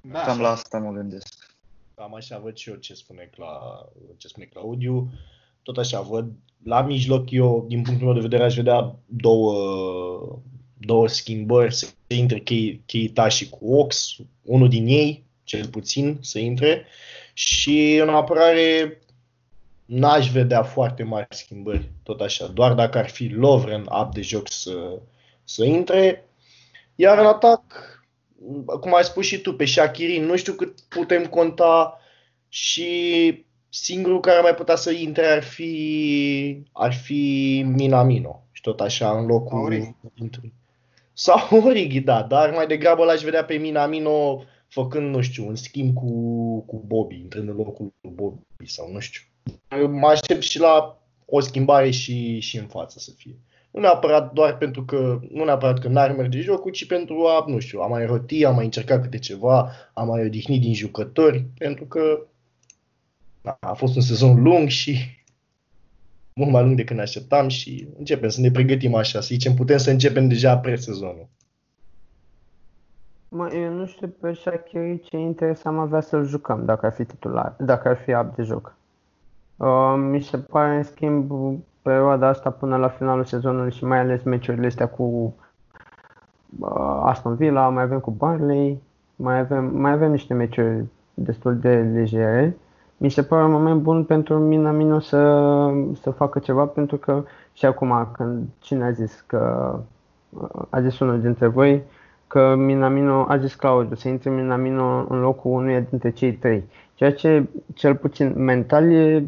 [0.00, 0.20] Da.
[0.20, 1.56] Cam la asta mă gândesc.
[1.94, 5.10] Cam așa văd și eu ce spune, Cla, ce spune Claudiu.
[5.66, 6.32] Tot așa văd.
[6.62, 10.42] La mijloc eu, din punctul meu de vedere, aș vedea două,
[10.78, 12.42] două schimbări, să intre
[12.86, 16.86] Keita și cu Ox, unul din ei, cel puțin, să intre.
[17.32, 19.00] Și în apărare
[19.84, 24.50] n-aș vedea foarte mari schimbări, tot așa, doar dacă ar fi Lovren up de joc
[24.50, 25.00] să,
[25.44, 26.28] să intre.
[26.94, 27.62] Iar în atac,
[28.80, 32.00] cum ai spus și tu, pe Shakiri, nu știu cât putem conta
[32.48, 33.44] și
[33.82, 38.42] singurul care mai putea să intre ar fi, ar fi Minamino.
[38.52, 39.64] Și tot așa, în locul...
[39.64, 39.94] Origi.
[41.12, 45.94] Sau Origi, da, dar mai degrabă l-aș vedea pe Minamino făcând, nu știu, un schimb
[45.94, 46.10] cu,
[46.60, 49.22] cu Bobby, intrând în locul lui Bobby sau nu știu.
[49.88, 53.38] Mă aștept și la o schimbare și, și în față să fie.
[53.70, 57.58] Nu neapărat doar pentru că, nu neapărat că n-ar merge jocul, ci pentru a, nu
[57.58, 61.84] știu, a mai roti, a mai încerca câte ceva, a mai odihnit din jucători, pentru
[61.84, 62.35] că da,
[63.60, 64.96] a fost un sezon lung și
[66.34, 69.76] mult mai lung decât ne așteptam și începem să ne pregătim așa, să zicem, putem
[69.76, 71.28] să începem deja pre-sezonul.
[73.28, 77.04] Mă, eu nu știu pe Shakiri ce interes am avea să-l jucăm dacă ar fi
[77.04, 78.76] titular, dacă ar fi up de joc.
[79.56, 81.32] Uh, mi se pare, în schimb,
[81.82, 85.34] perioada asta până la finalul sezonului și mai ales meciurile astea cu
[86.58, 88.82] uh, Aston Villa, mai avem cu Barley,
[89.16, 92.56] mai avem, mai avem niște meciuri destul de legere.
[92.96, 97.66] Mi se pare un moment bun pentru Minamino să, să facă ceva pentru că și
[97.66, 99.72] acum când cine a zis că
[100.70, 101.82] a zis unul dintre voi
[102.26, 106.64] că Minamino, a zis Claudiu, să intre Minamino în locul unuia dintre cei trei.
[106.94, 109.24] Ceea ce, cel puțin mental, e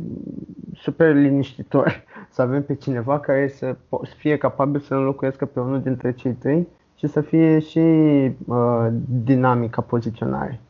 [0.75, 2.05] super liniștitor
[2.35, 3.77] să avem pe cineva care să
[4.17, 7.79] fie capabil să înlocuiască pe unul dintre cei trei și să fie și
[8.47, 8.87] uh,
[9.25, 10.61] dinamica poziționare.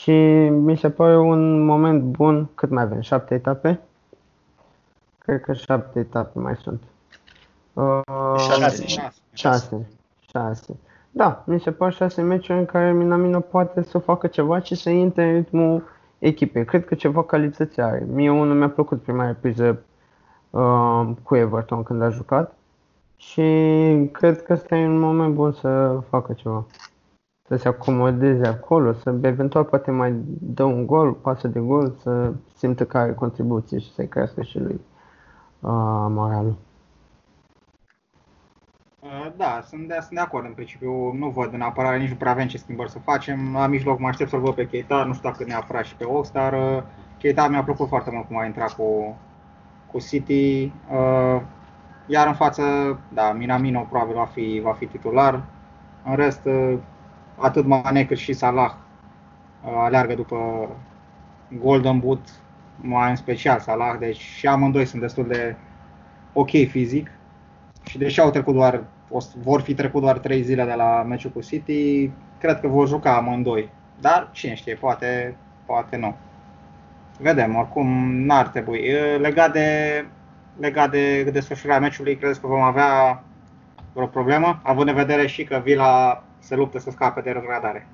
[0.00, 0.12] Și
[0.48, 3.80] mi se pare un moment bun, cât mai avem, șapte etape?
[5.18, 6.82] Cred că șapte etape mai sunt.
[7.72, 8.00] Uh,
[8.36, 8.84] șase.
[9.32, 9.86] Șase.
[10.30, 10.76] Șase.
[11.10, 14.90] Da, mi se pare șase meciuri în care Minamino poate să facă ceva și să
[14.90, 15.82] intre în ritmul
[16.18, 16.64] echipei.
[16.64, 18.06] Cred că ceva calități are.
[18.12, 19.82] Mie unul mi-a plăcut prima repriză
[20.50, 22.54] uh, cu Everton când a jucat
[23.16, 23.42] și
[24.12, 26.66] cred că ăsta e un moment bun să facă ceva.
[27.48, 32.32] Să se acomodeze acolo, să eventual poate mai dă un gol, pasă de gol, să
[32.56, 34.80] simtă că are contribuție și să-i crească și lui
[35.60, 36.56] uh, moralul.
[39.00, 41.12] Uh, da, sunt de, sunt de acord în principiu.
[41.12, 43.52] Nu văd în apărare, nici nu prea avem ce schimbări să facem.
[43.52, 46.30] La mijloc mă aștept să-l văd pe Keita, nu știu dacă neapărat și pe Ox,
[46.30, 46.82] dar uh,
[47.18, 49.16] Keita mi-a plăcut foarte mult cum a intrat cu,
[49.90, 50.72] cu City.
[50.92, 51.40] Uh,
[52.06, 52.62] iar în față,
[53.08, 55.44] da, Minamino probabil va fi, va fi titular.
[56.04, 56.48] În rest,
[57.36, 58.72] atât Mane cât și Salah
[59.74, 60.68] aleargă după
[61.60, 62.28] Golden Boot,
[62.76, 65.56] mai în special Salah, deci și amândoi sunt destul de
[66.32, 67.10] ok fizic.
[67.84, 68.84] Și deși au trecut doar
[69.42, 73.16] vor fi trecut doar 3 zile de la meciul cu City, cred că vor juca
[73.16, 73.70] amândoi.
[74.00, 76.16] Dar cine știe, poate, poate nu.
[77.18, 78.92] Vedem, oricum n-ar trebui.
[79.18, 80.04] Legat de,
[80.58, 83.22] legat de desfășurarea meciului, crezi că vom avea
[83.92, 87.88] vreo problemă, având în vedere și că Vila se luptă să scape de răzgradare?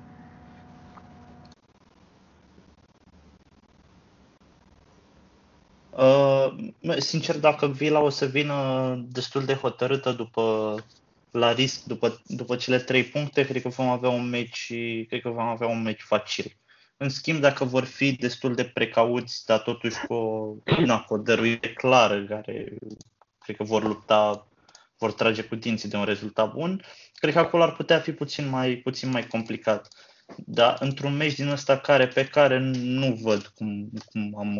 [5.89, 6.55] Uh,
[6.97, 10.75] sincer, dacă Vila o să vină destul de hotărâtă după
[11.31, 14.73] la risc după, după cele trei puncte, cred că vom avea un meci,
[15.07, 16.57] cred că vom avea un meci facil.
[16.97, 20.53] În schimb, dacă vor fi destul de precauți, dar totuși cu o,
[20.85, 22.73] na, cu o dăruire clară, care
[23.39, 24.47] cred că vor lupta,
[25.03, 26.81] vor trage cu dinții de un rezultat bun,
[27.13, 29.87] cred că acolo ar putea fi puțin mai, puțin mai complicat.
[30.45, 34.57] Dar într-un meci din ăsta care pe care nu văd cum, cum am,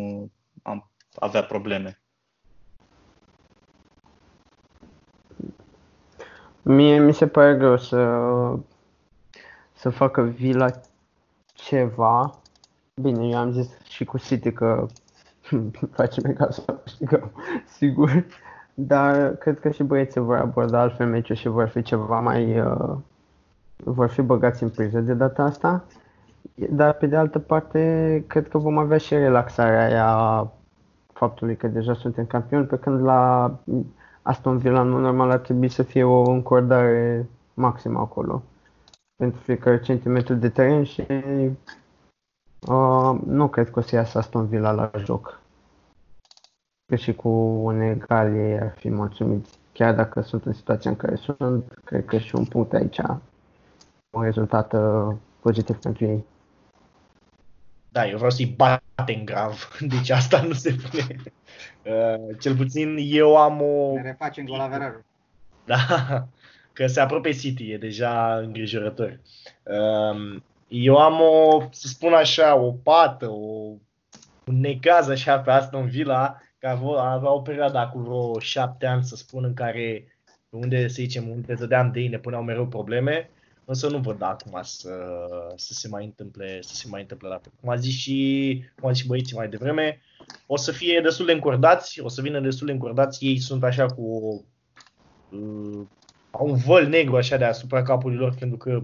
[0.64, 2.02] am avea probleme.
[6.62, 8.20] Mie mi se pare greu să,
[9.74, 10.70] să facă Vila
[11.54, 12.42] ceva.
[13.02, 14.86] Bine, eu am zis și cu City că
[15.98, 17.32] facem ca să câștigăm,
[17.78, 18.26] sigur.
[18.74, 22.60] Dar cred că și băieții vor aborda altfel meciul și vor fi ceva mai...
[22.60, 22.96] Uh,
[23.76, 25.84] vor fi băgați în priză de data asta.
[26.70, 30.52] Dar pe de altă parte, cred că vom avea și relaxarea aia
[31.14, 33.54] faptului că deja suntem campioni, pe când la
[34.22, 38.44] Aston Villa nu normal ar trebui să fie o încordare maximă acolo
[39.16, 41.06] pentru fiecare centimetru de teren și
[42.68, 45.42] uh, nu cred că o să iasă Aston Villa la joc.
[46.86, 47.30] Că și cu
[47.64, 49.58] un egal ei ar fi mulțumiți.
[49.72, 53.00] Chiar dacă sunt în situația în care sunt, cred că și un punct aici
[54.10, 56.26] un rezultat uh, pozitiv pentru ei.
[57.90, 61.16] Da, eu vreau să-i batem grav, deci asta nu se pune.
[61.84, 63.94] Uh, cel puțin eu am o...
[63.94, 65.06] Ne refacem golaverarul.
[65.66, 65.78] Da,
[66.74, 69.20] că se apropie City, e deja îngrijorător.
[69.64, 73.74] Uh, eu am o, să spun așa, o pată, o,
[74.46, 79.16] un necaz așa pe Aston Villa, că avea o perioadă acum vreo șapte ani, să
[79.16, 80.08] spun, în care
[80.50, 83.30] unde, să zicem, unde dădeam de ei ne puneau mereu probleme,
[83.66, 84.90] însă nu văd acum să,
[85.56, 87.52] să se mai întâmple, să se mai întâmple la fel.
[87.60, 90.02] Cum a zis și, cum a zis și băieții mai devreme,
[90.48, 93.86] o să fie destul de încordați, o să vină destul de încordați, ei sunt așa
[93.86, 94.02] cu
[95.32, 95.82] uh,
[96.40, 98.82] un văl negru așa deasupra capului lor, pentru că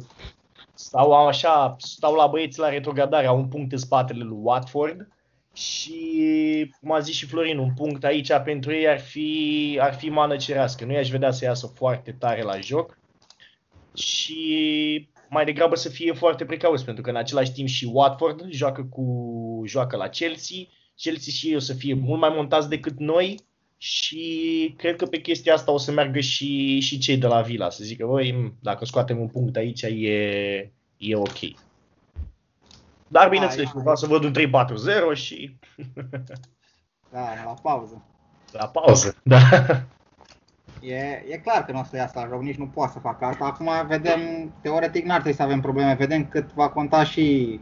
[0.73, 5.07] stau așa, stau la băieți la retrogradare, au un punct în spatele lui Watford
[5.53, 10.09] și, cum a zis și Florin, un punct aici pentru ei ar fi, ar fi
[10.09, 10.85] mană cerească.
[10.85, 12.97] Nu i-aș vedea să iasă foarte tare la joc
[13.95, 18.83] și mai degrabă să fie foarte precauți, pentru că în același timp și Watford joacă,
[18.83, 20.57] cu, joacă la Chelsea,
[20.95, 23.39] Chelsea și ei o să fie mult mai montați decât noi
[23.77, 27.69] și cred că pe chestia asta o să meargă și, și cei de la Villa,
[27.69, 31.39] să zică, voi, dacă scoatem un punct aici, e, e ok.
[33.11, 34.33] Dar bineînțeles, vreau să văd un
[35.13, 35.57] 3-4-0 și...
[37.13, 38.03] da, la pauză.
[38.51, 39.39] La pauză, da.
[40.81, 43.25] E, e clar că nu o să iasă la joc, nici nu poate să facă
[43.25, 43.45] asta.
[43.45, 44.19] Acum vedem,
[44.61, 47.59] teoretic n-ar trebui să avem probleme, vedem cât va conta și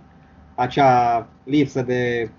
[0.56, 2.32] acea lipsă de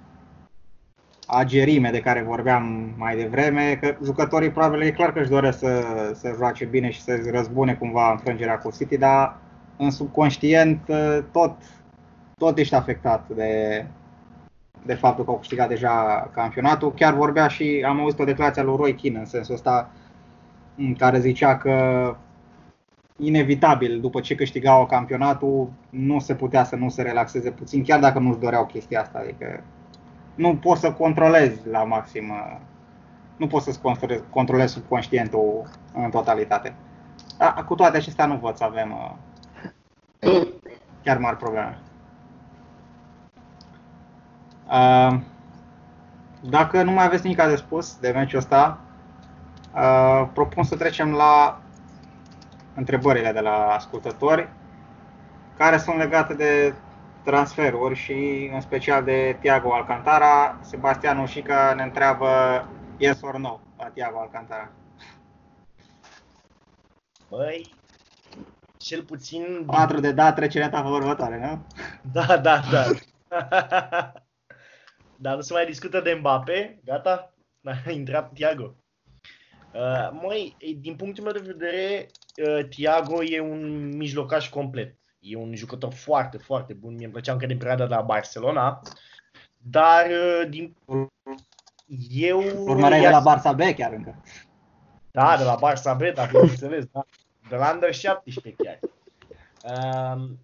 [1.27, 5.83] agerime de care vorbeam mai devreme, că jucătorii probabil e clar că își doresc să,
[6.14, 9.37] să joace bine și să răzbune cumva înfrângerea cu City, dar
[9.77, 10.81] în subconștient
[11.33, 11.57] tot,
[12.38, 13.85] tot ești afectat de,
[14.83, 16.94] de faptul că au câștigat deja campionatul.
[16.94, 19.90] Chiar vorbea și am auzit o declarație a lui Roy Keane în sensul ăsta,
[20.77, 22.16] în care zicea că
[23.16, 28.18] inevitabil, după ce câștigau campionatul, nu se putea să nu se relaxeze puțin, chiar dacă
[28.18, 29.18] nu-și doreau chestia asta.
[29.18, 29.64] Adică
[30.35, 32.33] nu poți să controlezi la maxim,
[33.37, 33.81] nu poți să
[34.31, 36.74] controlezi subconștientul în totalitate.
[37.38, 40.48] Dar cu toate acestea nu văd să avem uh,
[41.03, 41.79] chiar mari probleme.
[44.68, 45.18] Uh,
[46.40, 48.78] dacă nu mai aveți nimic de spus de meciul ăsta,
[49.74, 51.61] uh, propun să trecem la
[52.74, 54.48] întrebările de la ascultători,
[55.57, 56.74] care sunt legate de
[57.24, 60.59] transferuri și în special de Tiago Alcantara.
[60.61, 62.28] Sebastian Ușica ne întreabă
[62.96, 64.70] yes or no la Tiago Alcantara.
[67.31, 67.74] Băi,
[68.76, 69.62] cel puțin...
[69.66, 71.59] 4 de da, trecerea ta următoare, nu?
[72.12, 72.85] Da, da, da.
[75.20, 77.35] Dar nu se mai discută de Mbappe, gata?
[77.64, 78.74] A intrat Tiago.
[79.74, 82.07] Uh, măi, din punctul meu de vedere,
[82.46, 84.96] uh, Tiago e un mijlocaș complet.
[85.18, 86.94] E un jucător foarte, foarte bun.
[86.94, 88.81] Mie îmi plăcea încă din perioada de la Barcelona.
[89.57, 90.76] Dar uh, din...
[92.11, 92.42] eu...
[92.66, 94.22] Urmăreai de la Barça B chiar încă.
[95.11, 97.04] Da, de la Barça B, dacă înțeles, da.
[97.48, 98.78] De la Under 17 chiar.
[99.62, 100.38] Um,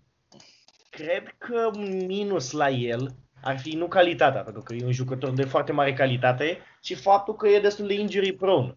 [0.90, 5.30] cred că un minus la el ar fi nu calitatea, pentru că e un jucător
[5.30, 8.76] de foarte mare calitate, ci faptul că e destul de injury prone.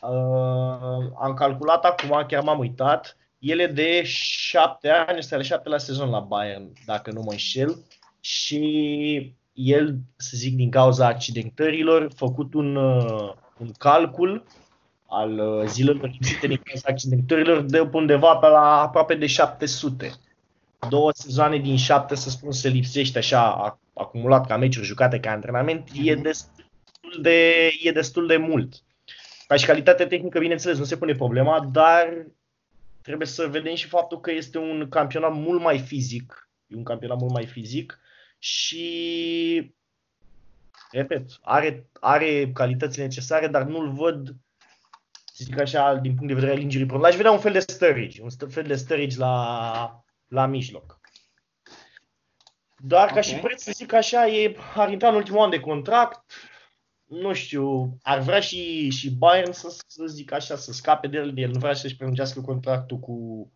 [0.00, 5.78] Uh, am calculat acum, chiar m-am uitat, el e de șapte ani, este al șaptelea
[5.78, 7.84] sezon la Bayern, dacă nu mă înșel,
[8.20, 14.44] și el, să zic, din cauza accidentărilor, făcut un, uh, un calcul
[15.06, 20.12] al uh, zilelor lipsite din cauza accidentărilor de undeva pe la aproape de 700.
[20.88, 25.90] Două sezoane din șapte, să spun, se lipsește așa acumulat ca meciuri jucate ca antrenament,
[25.90, 26.06] mm-hmm.
[26.08, 26.22] e, mhm.
[26.22, 26.64] destul
[27.20, 28.74] de, e destul de mult.
[29.46, 32.26] Ca și calitate tehnică, bineînțeles, nu se pune problema, dar
[33.02, 36.48] trebuie să vedem și faptul că este un campionat mult mai fizic.
[36.66, 37.98] E un campionat mult mai fizic
[38.38, 39.74] și,
[40.90, 44.36] repet, are, are calitățile necesare, dar nu-l văd,
[45.24, 47.02] să zic așa, din punct de vedere al injury prone.
[47.02, 50.93] L-aș vedea un fel de Sturridge, un fel de Sturridge la, la mijloc.
[52.86, 53.14] Dar okay.
[53.14, 56.32] ca și preț, să zic așa, e, ar intra în ultimul an de contract,
[57.04, 61.38] nu știu, ar vrea și, și Bayern să, să zic așa, să scape de el,
[61.38, 63.48] el nu vrea să-și prelungească contractul cu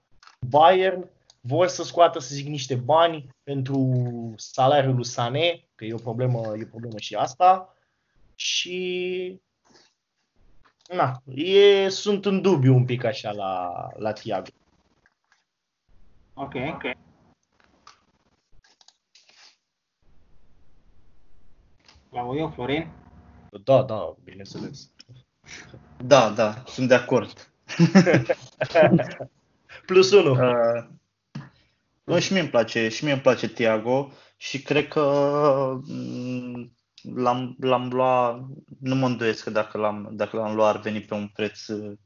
[0.48, 1.10] Bayern,
[1.40, 3.92] vor să scoată, să zic, niște bani pentru
[4.36, 7.74] salariul lui Sané, că e o problemă, e o problemă și asta,
[8.34, 9.40] și
[10.94, 14.50] na, e, sunt în dubiu un pic așa la, la Thiago.
[16.34, 17.07] Ok, ok.
[22.10, 22.90] La eu, Florin?
[23.64, 24.90] Da, da, bineînțeles.
[26.04, 27.52] Da, da, sunt de acord.
[29.86, 30.36] Plus 1.
[32.04, 35.02] Uh, Și mie îmi place, și mie îmi place Thiago și cred că
[35.86, 36.72] mm,
[37.14, 38.40] l-am, l-am luat,
[38.80, 41.98] nu mă îndoiesc că dacă l-am, dacă l-am luat ar veni pe un preț uh,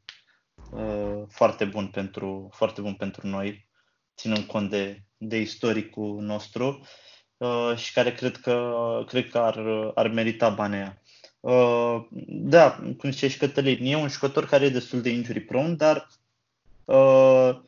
[1.28, 3.68] foarte bun pentru, foarte bun pentru noi,
[4.16, 6.86] ținând cont de, de istoricul nostru
[7.43, 9.59] uh, și care cred că, cred că ar,
[9.95, 11.01] ar merita banii
[11.43, 15.74] Uh, da, cum zice și Cătălin, e un jucător care e destul de injury prone,
[15.74, 16.09] dar
[16.84, 17.61] uh,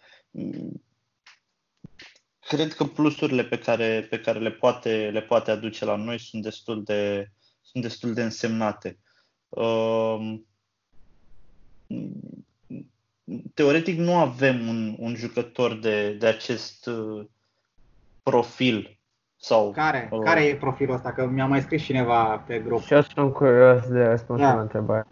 [2.41, 6.43] cred că plusurile pe care, pe care le, poate, le poate aduce la noi sunt
[6.43, 7.31] destul de,
[7.62, 8.99] sunt destul de însemnate.
[9.49, 10.39] Uh,
[13.55, 17.27] teoretic nu avem un, un jucător de, de acest uh,
[18.22, 18.93] profil
[19.45, 20.09] sau, care?
[20.11, 21.12] Uh, care e profilul ăsta?
[21.12, 22.82] Că mi-a mai scris cineva pe grup.
[22.82, 24.55] Și eu sunt curios de răspunsul da.
[24.55, 25.07] la întrebare.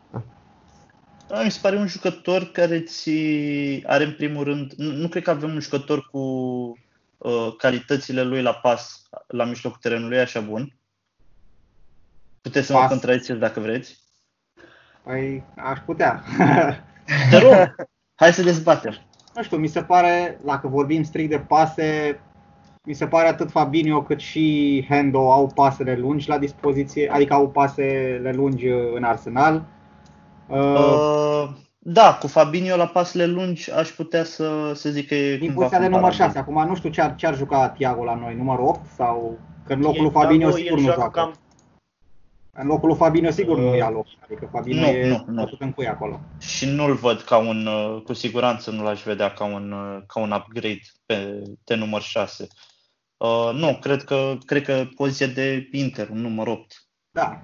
[1.28, 3.10] Da, mi se pare un jucător care ți
[3.86, 6.18] are în primul rând, nu, nu cred că avem un jucător cu
[7.18, 10.76] uh, calitățile lui la pas la mijlocul terenului așa bun.
[12.40, 12.82] Puteți să pas.
[12.82, 14.00] mă contraziceți dacă vreți.
[15.02, 16.22] Păi aș putea.
[17.30, 17.74] Te rog,
[18.20, 18.94] hai să dezbatem.
[19.34, 22.20] Nu știu, mi se pare, dacă vorbim strict de pase,
[22.84, 27.48] mi se pare atât Fabinho cât și Hendo au pasele lungi la dispoziție, adică au
[27.48, 29.64] pasele lungi în arsenal.
[30.46, 35.36] Uh, uh, da, cu Fabinho la pasele lungi aș putea să, să zic că e
[35.36, 38.14] Din poziția de număr 6, acum nu știu ce ar, ce ar juca Thiago la
[38.14, 41.10] noi, număr 8 sau că în locul lui Fabinho sigur nu joacă.
[41.10, 41.32] Cam...
[42.56, 45.56] În locul lui Fabinho sigur uh, nu ia loc, adică Fabinho nu, e nu, nu.
[45.58, 46.20] în cui acolo.
[46.38, 50.20] Și nu-l văd ca un, uh, cu siguranță nu l-aș vedea ca un, uh, ca
[50.20, 52.46] un upgrade pe, de număr 6.
[53.16, 56.88] Uh, nu, cred că, cred că poziția de Inter, un număr 8.
[57.10, 57.42] Da.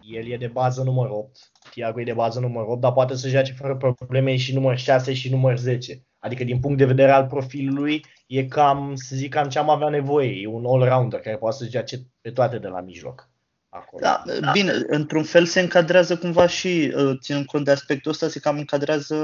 [0.00, 1.50] El e de bază număr 8.
[1.70, 5.12] Thiago e de bază număr 8, dar poate să joace fără probleme și număr 6
[5.14, 6.02] și număr 10.
[6.18, 9.88] Adică din punct de vedere al profilului, e cam, să zic, cam ce am avea
[9.88, 10.40] nevoie.
[10.40, 13.32] E un all-rounder care poate să joace pe toate de la mijloc.
[13.74, 14.02] Acolo.
[14.02, 18.28] Da, da, bine, într-un fel se încadrează cumva și, uh, ținând cont de aspectul ăsta,
[18.28, 19.16] se cam încadrează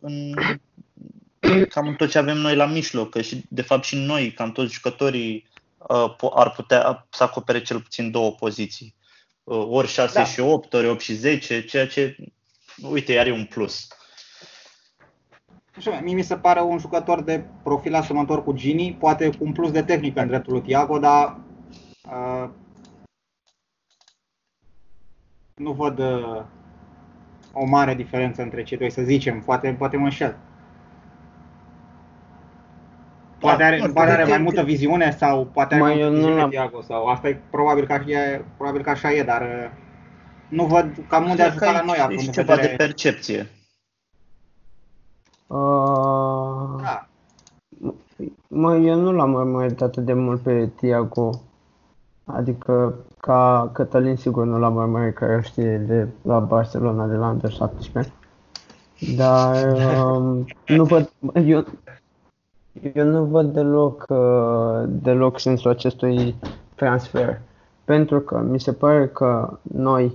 [0.00, 0.34] în
[1.74, 4.52] cam în tot ce avem noi la mijloc, că și de fapt și noi, cam
[4.52, 5.48] toți jucătorii,
[5.88, 8.94] uh, ar putea să acopere cel puțin două poziții.
[9.44, 10.24] Uh, ori 6 da.
[10.24, 12.16] și 8, ori 8 și 10, ceea ce,
[12.90, 13.86] uite, are un plus.
[15.76, 19.52] Așa, mie mi se pare un jucător de profil asemănător cu Gini, poate cu un
[19.52, 21.40] plus de tehnică în dreptul lui Thiago, dar
[22.04, 22.50] uh,
[25.58, 26.42] nu văd uh,
[27.52, 30.36] o mare diferență între cei doi, să zicem, poate, poate mă înșel.
[33.38, 36.48] Poate are, da, poate are mai multă viziune sau poate are mai multă viziune nu
[36.48, 39.70] Thiago sau asta e probabil că, e, probabil că așa e, dar uh,
[40.48, 42.16] nu văd cam unde a jucat la noi acum.
[42.16, 42.76] E ceva vedere...
[42.76, 43.46] de percepție.
[45.46, 46.82] Uh...
[46.82, 47.08] Da.
[48.48, 51.30] Mă, eu nu l-am urmărit atât de mult pe Tiago.
[52.32, 57.50] Adică ca Cătălin sigur nu l-am urmărit, care știe de la Barcelona de la Under
[57.50, 58.12] 17.
[59.16, 60.44] Dar um,
[60.76, 61.12] nu văd,
[61.44, 61.64] eu,
[62.94, 66.34] eu nu văd deloc, uh, deloc sensul acestui
[66.74, 67.40] transfer.
[67.84, 70.12] Pentru că mi se pare că noi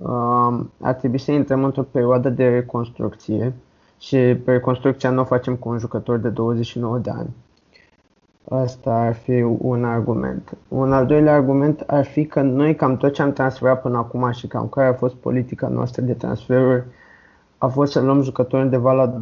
[0.00, 3.54] um, ar trebui să intrăm într-o perioadă de reconstrucție
[3.98, 7.34] și pe reconstrucția nu o facem cu un jucător de 29 de ani.
[8.48, 10.58] Asta ar fi un argument.
[10.68, 14.30] Un al doilea argument ar fi că noi cam tot ce am transferat până acum
[14.30, 16.84] și cam care a fost politica noastră de transferuri
[17.58, 19.18] a fost să luăm jucători undeva la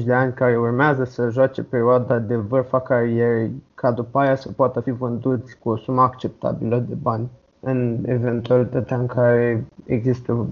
[0.00, 4.34] 24-25 de ani care urmează să joace perioada de vârf a carierei ca după aia
[4.34, 7.28] să poată fi vânduți cu o sumă acceptabilă de bani
[7.60, 10.46] în eventualitatea în care există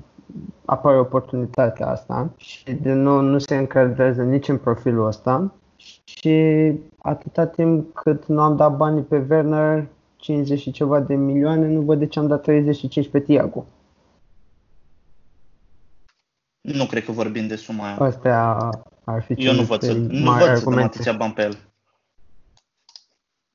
[0.64, 5.52] apare oportunitatea asta și de nou nu se încadrează nici în profilul ăsta
[6.04, 11.66] și atâta timp cât nu am dat banii pe Werner 50 și ceva de milioane,
[11.66, 13.66] nu văd de ce am dat 35 pe Tiago.
[16.60, 17.96] Nu cred că vorbim de suma aia.
[17.96, 18.70] Astea
[19.04, 21.58] ar fi Eu nu văd, să, nu văd să dăm atâția bani pe el.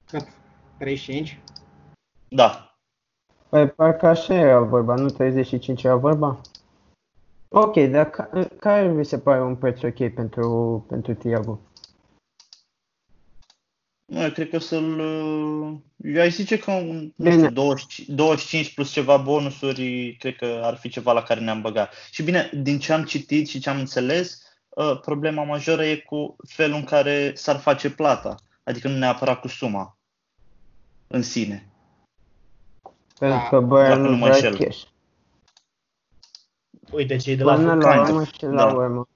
[0.05, 0.27] Cât?
[0.77, 1.39] 35?
[2.27, 2.77] Da.
[3.49, 6.41] Păi parcă așa era vorba, nu 35 era vorba?
[7.49, 11.59] Ok, dar ca, care vi se pare un preț ok pentru, pentru Tiago?
[14.05, 14.99] Nu, cred că să-l...
[15.97, 20.75] Eu aș zice că un, nu știu, 20, 25 plus ceva bonusuri, cred că ar
[20.75, 21.93] fi ceva la care ne-am băgat.
[22.11, 26.35] Și bine, din ce am citit și ce am înțeles, uh, problema majoră e cu
[26.47, 28.35] felul în care s-ar face plata.
[28.63, 29.97] Adică nu neapărat cu suma
[31.07, 31.67] în sine.
[33.19, 34.83] Pentru că Bayern nu vrea cash.
[36.91, 38.73] Uite, cei de la Până la urmă și la da.
[38.73, 39.07] urmă.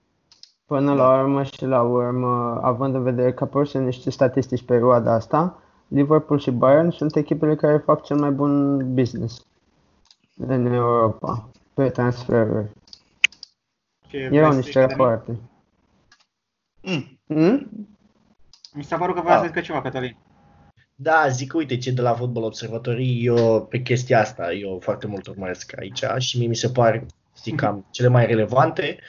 [0.67, 4.73] Până la urmă și la urmă, având în vedere că apar sunt niște statistici pe
[4.73, 9.45] perioada asta, Liverpool și Bayern sunt echipele care fac cel mai bun business
[10.37, 12.69] în Europa pe transferuri.
[14.11, 15.37] Erau niște rapoarte.
[16.81, 17.19] Mm.
[17.25, 17.87] Mm?
[18.73, 19.41] Mi s-a părut că vreau da.
[19.41, 20.17] să zică ceva, Cătălin.
[20.95, 25.27] Da, zic, uite, ce de la Fotbal Observatorii, eu pe chestia asta, eu foarte mult
[25.27, 27.05] urmăresc aici și mie mi se par,
[27.41, 28.99] zic, cam cele mai relevante.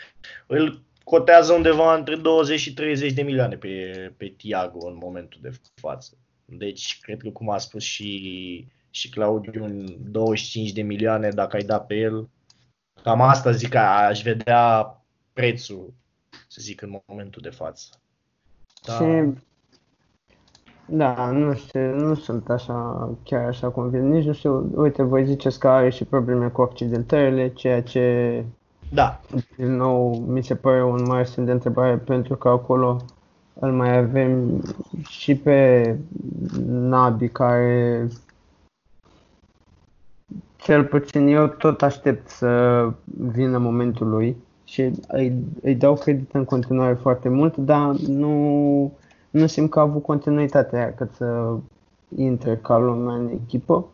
[0.46, 3.68] Îl cotează undeva între 20 și 30 de milioane pe,
[4.16, 6.16] pe Tiago în momentul de față.
[6.44, 9.66] Deci, cred că cum a spus și, și Claudiu,
[10.10, 12.28] 25 de milioane dacă ai da pe el,
[13.02, 14.96] cam asta zic că aș vedea
[15.32, 15.92] prețul,
[16.48, 17.88] să zic, în momentul de față.
[18.86, 18.92] Da.
[18.92, 19.32] Și
[20.90, 24.04] da, nu știu, nu sunt așa, chiar așa convins.
[24.04, 28.44] Nici nu știu, uite, voi ziceți că are și probleme cu accidentările, ceea ce,
[28.92, 29.20] da.
[29.56, 32.96] din nou, mi se pare un mare semn de întrebare, pentru că acolo
[33.54, 34.62] îl mai avem
[35.08, 35.96] și pe
[36.66, 38.06] Nabi, care
[40.56, 46.44] cel puțin eu tot aștept să vină momentul lui și îi, îi dau credit în
[46.44, 48.92] continuare foarte mult, dar nu
[49.30, 51.56] nu simt că a avut continuitatea aia cât să
[52.16, 53.86] intre ca lumea în echipă.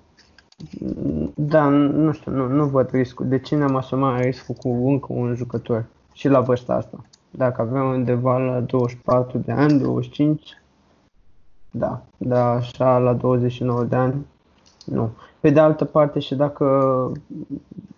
[1.35, 3.29] Da, nu știu, nu, nu văd riscul.
[3.29, 7.05] De ce ne-am asumat riscul cu încă un jucător și la vârsta asta?
[7.31, 10.63] Dacă avem undeva la 24 de ani, 25,
[11.71, 14.27] da, dar așa la 29 de ani,
[14.85, 15.11] nu.
[15.41, 16.65] Pe de altă parte și dacă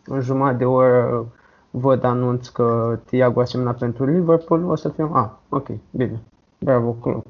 [0.07, 1.26] în jumătate de oră
[1.70, 6.20] văd anunț că Tiago a semnat pentru Liverpool, o să fim, a, ah, ok, bine,
[6.59, 7.24] Bravo, club.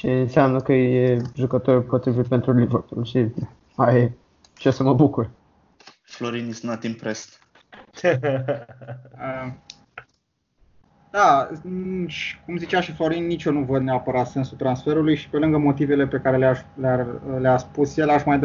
[0.00, 3.26] Și înseamnă că e jucătorul potrivit pentru Liverpool și
[3.76, 4.16] ai
[4.54, 5.30] ce să mă bucur.
[6.02, 7.38] Florin is not impressed.
[8.04, 8.10] uh,
[11.10, 11.48] da,
[12.44, 16.06] cum zicea și Florin, nici eu nu văd neapărat sensul transferului și pe lângă motivele
[16.06, 17.06] pe care le-aș, le-a,
[17.38, 18.36] le-a spus el, aș mai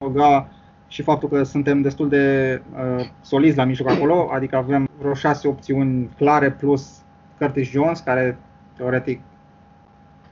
[0.00, 0.48] adăuga
[0.88, 5.48] și faptul că suntem destul de uh, solizi la mijloc acolo, adică avem vreo șase
[5.48, 7.02] opțiuni clare plus
[7.38, 8.38] Curtis Jones, care
[8.76, 9.20] teoretic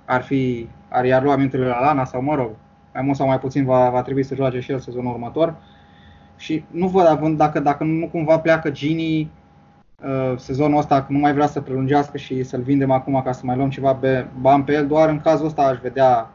[0.04, 2.50] ar fi, ar i-ar lua minturile la Lana sau mă rog,
[2.92, 5.54] mai mult sau mai puțin va, va trebui să joace și el sezonul următor.
[6.36, 9.30] Și nu văd având dacă, dacă nu cumva pleacă Gini
[10.04, 13.40] uh, sezonul ăsta, că nu mai vrea să prelungească și să-l vindem acum ca să
[13.44, 16.30] mai luăm ceva pe bani pe el, doar în cazul ăsta aș vedea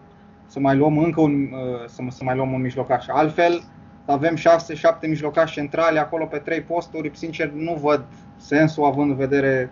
[0.45, 3.05] să mai luăm încă un, uh, să, să mai luăm un mijlocaș.
[3.07, 3.63] Altfel,
[4.05, 4.39] avem 6-7
[5.07, 8.05] mijlocași centrali acolo pe 3 posturi, sincer nu văd
[8.37, 9.71] sensul având în vedere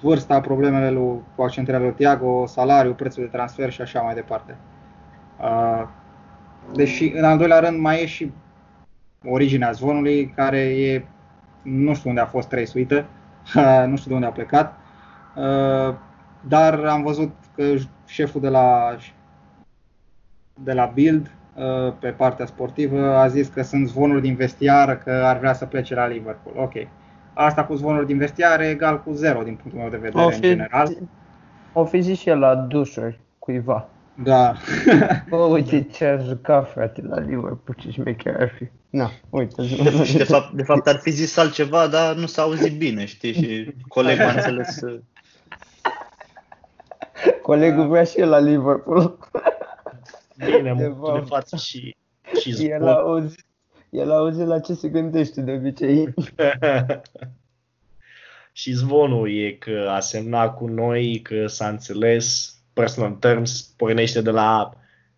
[0.00, 4.56] vârsta, problemele lui, cu accentarea lui Tiago, salariul, prețul de transfer și așa mai departe.
[5.40, 5.88] Uh,
[6.74, 8.32] deși în al doilea rând mai e și
[9.24, 11.04] originea zvonului care e,
[11.62, 13.06] nu știu unde a fost reisuită,
[13.88, 14.78] nu știu de unde a plecat,
[15.34, 15.94] uh,
[16.40, 17.64] dar am văzut că
[18.06, 18.96] șeful de la,
[20.54, 21.30] de la Build
[21.60, 25.66] Uh, pe partea sportivă a zis că sunt zvonuri din vestiar că ar vrea să
[25.66, 26.54] plece la Liverpool.
[26.58, 26.72] Ok.
[27.34, 30.28] Asta cu zvonuri din vestiar e egal cu zero din punctul meu de vedere o
[30.30, 30.96] fi, în general.
[31.72, 33.88] O fi zis și el la dușuri cuiva.
[34.22, 34.54] Da.
[35.28, 38.68] Bă, uite ce aș jucat frate la Liverpool, ce șmecher ar fi.
[38.90, 39.62] Na, uite.
[40.04, 43.32] Și de fapt, de fapt ar fi zis altceva, dar nu s-a auzit bine, știi?
[43.32, 44.80] Și colegul a înțeles...
[47.42, 49.18] Colegul vrea și el la Liverpool.
[50.36, 51.96] Bine, de, de față și,
[52.40, 53.44] și el a, auzit,
[53.90, 56.14] el a auzit la ce se gândește de obicei.
[58.60, 64.30] și zvonul e că a semnat cu noi, că s-a înțeles, personal terms, pornește de
[64.30, 64.72] la,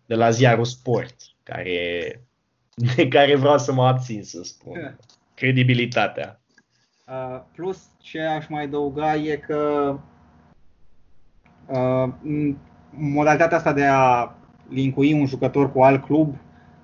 [0.05, 2.21] de la ziarul sport, care,
[2.95, 4.97] de care vreau să mă abțin să spun.
[5.33, 6.41] Credibilitatea.
[7.07, 9.93] Uh, plus, ce aș mai adăuga e că
[11.67, 12.13] uh,
[12.89, 14.35] modalitatea asta de a
[14.69, 16.35] linkui un jucător cu alt club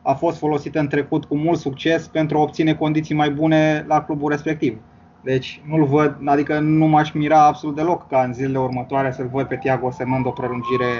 [0.09, 4.03] a fost folosită în trecut cu mult succes pentru a obține condiții mai bune la
[4.03, 4.77] clubul respectiv.
[5.23, 9.47] Deci nu-l văd, adică nu m-aș mira absolut deloc ca în zilele următoare să-l văd
[9.47, 10.91] pe Thiago semnând o prelungire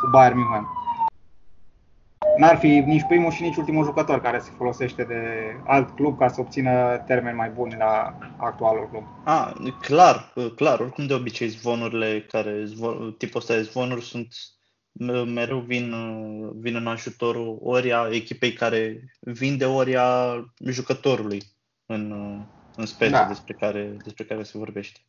[0.00, 0.66] cu Bayern München.
[2.38, 5.22] N-ar fi nici primul și nici ultimul jucător care se folosește de
[5.66, 9.02] alt club ca să obțină termeni mai buni la actualul club.
[9.24, 10.80] A, clar, clar.
[10.80, 14.28] Oricum de obicei zvonurile care, zvon, tipul ăsta de zvonuri sunt
[15.06, 15.94] mereu vin,
[16.60, 21.42] vin în ajutorul ori a echipei care vinde, ori a jucătorului
[21.86, 22.12] în,
[22.76, 23.24] în specie da.
[23.24, 25.00] despre, care, despre care se vorbește.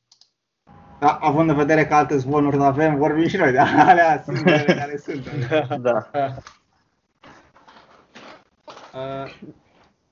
[0.99, 4.73] Da, având în vedere că alte zvonuri nu avem, vorbim și noi de alea singurele
[4.73, 5.29] care sunt.
[5.81, 6.09] Da.
[8.93, 9.33] Uh,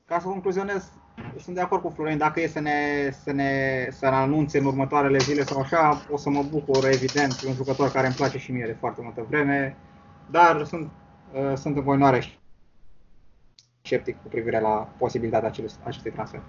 [0.06, 0.92] ca să concluzionez,
[1.38, 4.66] sunt de acord cu Florin, dacă e să ne, să ne să ne anunțe în
[4.66, 8.52] următoarele zile sau așa, o să mă bucur, evident, un jucător care îmi place și
[8.52, 9.76] mie de foarte multă vreme,
[10.30, 10.90] dar sunt,
[11.34, 12.24] uh, sunt în continuare
[13.82, 16.42] sceptic cu privire la posibilitatea acestui, acestui transfer.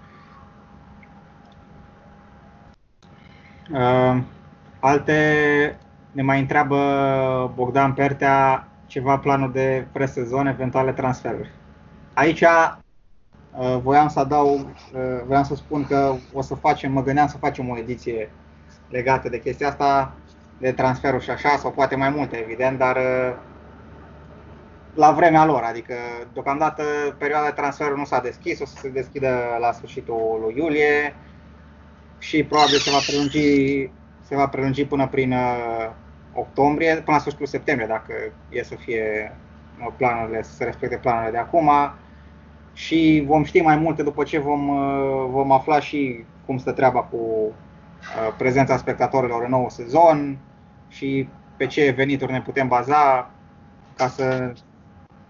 [3.73, 4.23] Uh,
[4.81, 5.79] alte
[6.13, 11.51] ne mai întreabă Bogdan Pertea ceva planuri de presezon, eventuale transferuri.
[12.15, 12.77] Aici uh,
[13.83, 17.69] voiam să adaug, uh, voiam să spun că o să facem, mă gândeam să facem
[17.69, 18.31] o ediție
[18.89, 20.13] legată de chestia asta,
[20.59, 23.37] de transferuri și așa, sau poate mai multe, evident, dar uh,
[24.95, 25.95] la vremea lor, adică
[26.33, 26.83] deocamdată
[27.19, 31.15] perioada de transfer nu s-a deschis, o să se deschidă la sfârșitul lui iulie
[32.19, 33.91] și probabil se va prelungi,
[34.23, 35.35] se va prelungi până prin
[36.35, 38.15] octombrie, până la sfârșitul septembrie, dacă
[38.49, 39.37] e să fie
[39.97, 41.71] planurile, să se respecte planurile de acum
[42.73, 44.67] și vom ști mai multe după ce vom,
[45.31, 47.53] vom afla și cum stă treaba cu
[48.37, 50.39] prezența spectatorilor în nou sezon
[50.89, 53.31] și pe ce venituri ne putem baza
[53.97, 54.53] ca să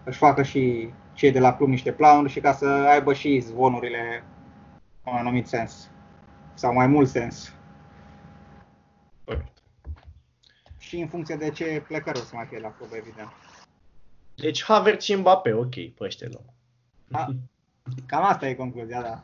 [0.05, 4.25] își facă și cei de la club niște planuri și ca să aibă și zvonurile
[5.05, 5.91] în anumit sens
[6.55, 7.55] sau mai mult sens.
[10.79, 13.33] Și în funcție de ce plecări o să mai fie la club, evident.
[14.35, 16.29] Deci Havertz și Mbappé, ok, pe ăștia
[17.11, 17.27] da.
[18.07, 19.23] Cam asta e concluzia, da.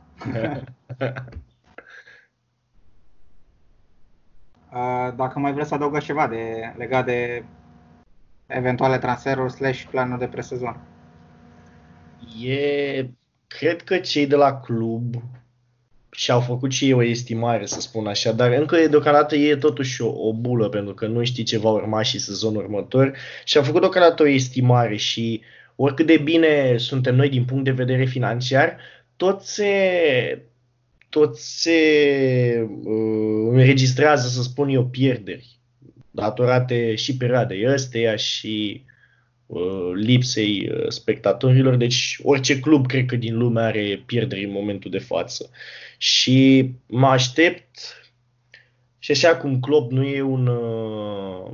[5.16, 7.44] Dacă mai vreți să adăugați ceva de, legat de
[8.46, 10.80] eventuale transferuri slash planuri de presezon.
[12.44, 13.08] E,
[13.46, 15.14] cred că cei de la club
[16.10, 20.28] și-au făcut și ei o estimare, să spun așa, dar încă deocamdată e totuși o,
[20.28, 23.80] o bulă, pentru că nu știi ce va urma și sezonul următor și au făcut
[23.80, 25.42] deocamdată o estimare și
[25.76, 28.76] oricât de bine suntem noi din punct de vedere financiar,
[29.16, 30.42] tot se,
[31.08, 31.78] tot se
[32.84, 35.56] uh, înregistrează, să spun eu, pierderi
[36.16, 38.84] datorate și perioadei ăsteia și
[39.46, 41.74] uh, lipsei uh, spectatorilor.
[41.74, 45.50] Deci orice club, cred că din lume are pierderi în momentul de față.
[45.98, 47.78] Și mă aștept
[48.98, 51.50] și așa cum Klopp nu e un, uh,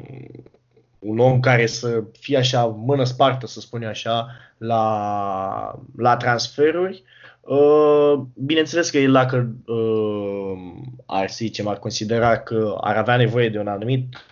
[1.03, 4.27] un om care să fie așa mână spartă, să spun așa,
[4.59, 7.03] la, la transferuri,
[7.45, 10.59] Uh, bineînțeles că el dacă uh,
[11.07, 14.25] ar zice, ar considera că ar avea nevoie de un anumit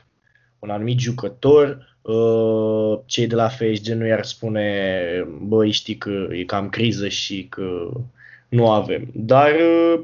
[0.60, 4.94] un anumit jucător, uh, cei de la FSG nu i-ar spune,
[5.40, 7.90] băi, știi că e cam criză și că
[8.48, 9.10] nu avem.
[9.14, 10.00] Dar uh,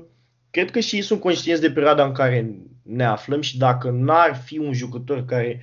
[0.50, 4.34] cred că și ei sunt conștienți de perioada în care ne aflăm și dacă n-ar
[4.44, 5.60] fi un jucător care,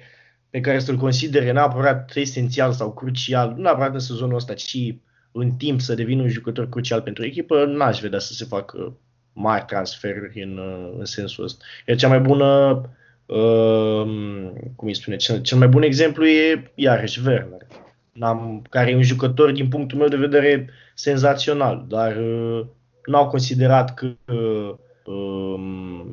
[0.53, 4.95] pe care să-l considere neapărat esențial sau crucial, nu neapărat în sezonul ăsta, ci
[5.31, 8.97] în timp să devină un jucător crucial pentru echipă, n-aș vedea să se facă
[9.33, 11.63] mari transferuri în, uh, în sensul ăsta.
[11.87, 12.81] Iar cea mai bună
[13.25, 17.67] Uh, cum îi spune, cel, cel mai bun exemplu e iarăși Werner,
[18.11, 22.65] N-am, care e un jucător din punctul meu de vedere senzațional, dar uh,
[23.05, 24.73] n-au considerat că uh,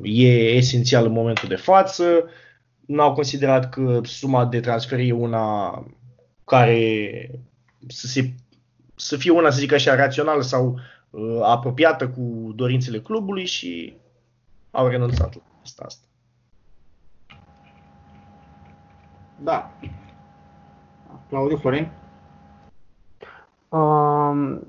[0.03, 2.29] e esențial în momentul de față,
[2.91, 5.85] n-au considerat că suma de transfer e una
[6.45, 7.29] care
[7.87, 8.33] să, se,
[8.95, 10.79] să fie una, să zic așa, rațională sau
[11.09, 13.93] uh, apropiată cu dorințele clubului și
[14.71, 15.83] au renunțat la asta.
[15.85, 16.05] asta.
[19.43, 19.71] Da.
[21.29, 21.91] Claudiu Florin?
[23.69, 24.67] Um,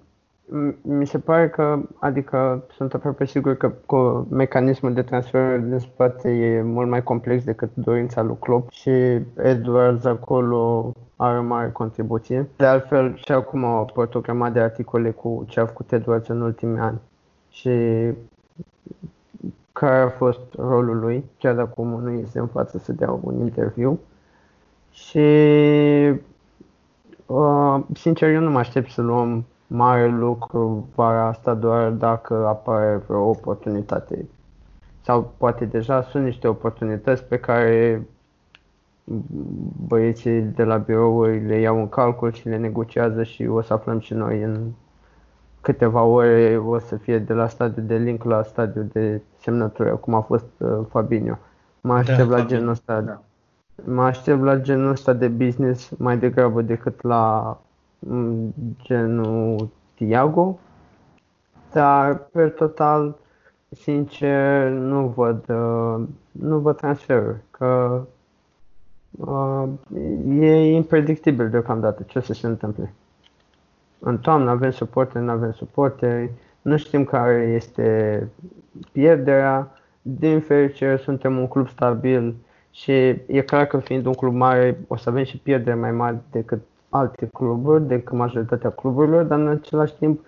[0.82, 6.30] mi se pare că, adică sunt aproape sigur că cu mecanismul de transfer din spate
[6.30, 8.90] e mult mai complex decât dorința lui Klopp și
[9.36, 12.48] Edwards acolo are o mare contribuție.
[12.56, 16.28] De altfel, și acum au apărut o grămadă de articole cu ce a făcut Edwards
[16.28, 17.00] în ultimii ani
[17.50, 17.70] și
[19.72, 23.40] care a fost rolul lui, chiar dacă omul nu este în față să dea un
[23.40, 24.00] interviu.
[24.90, 25.18] Și
[27.26, 33.02] uh, sincer, eu nu mă aștept să luăm mare lucru vara asta doar dacă apare
[33.06, 34.28] vreo oportunitate.
[35.00, 38.02] Sau poate deja sunt niște oportunități pe care
[39.86, 43.98] băieții de la birouri le iau în calcul și le negociază și o să aflăm
[43.98, 44.70] și noi în
[45.60, 50.14] câteva ore o să fie de la stadiul de link la stadiul de semnătură, cum
[50.14, 51.38] a fost uh, Fabinho.
[51.80, 53.20] Mă aștept da, la genul ăsta da
[53.84, 57.71] mă aștept la genul ăsta de business mai degrabă decât la mm,
[58.82, 60.58] genul Tiago.
[61.72, 63.16] Dar, per total,
[63.68, 68.02] sincer, nu văd, uh, nu văd transferuri, că
[69.10, 69.68] uh,
[70.40, 72.94] e impredictibil deocamdată ce o să se întâmple.
[73.98, 76.30] În toamnă avem suporte, nu avem suporte,
[76.62, 78.28] nu știm care este
[78.92, 79.72] pierderea.
[80.02, 82.34] Din fericire suntem un club stabil
[82.70, 82.92] și
[83.26, 86.60] e clar că fiind un club mare o să avem și pierderi mai mari decât
[86.92, 90.20] alte cluburi, decât majoritatea cluburilor, dar în același timp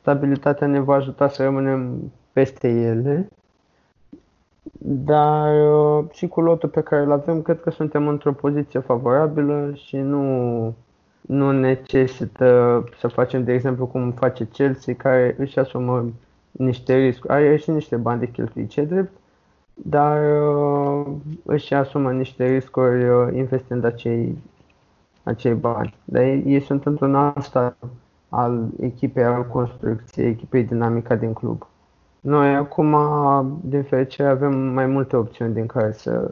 [0.00, 3.28] stabilitatea ne va ajuta să rămânem peste ele.
[4.78, 9.70] Dar uh, și cu lotul pe care îl avem, cred că suntem într-o poziție favorabilă
[9.74, 10.74] și nu,
[11.20, 16.04] nu necesită să facem, de exemplu, cum face Chelsea, care își asumă
[16.50, 17.32] niște riscuri.
[17.32, 19.12] Are și niște bani de cheltuit, ce drept,
[19.74, 21.06] dar uh,
[21.44, 24.38] își asumă niște riscuri uh, investind acei,
[25.24, 25.94] acei bani.
[26.04, 27.90] Dar ei, ei sunt într-un alt stadiu
[28.28, 31.66] al echipei, al construcției, echipei dinamica din club.
[32.20, 32.96] Noi acum,
[33.64, 36.30] din fericire, avem mai multe opțiuni din care să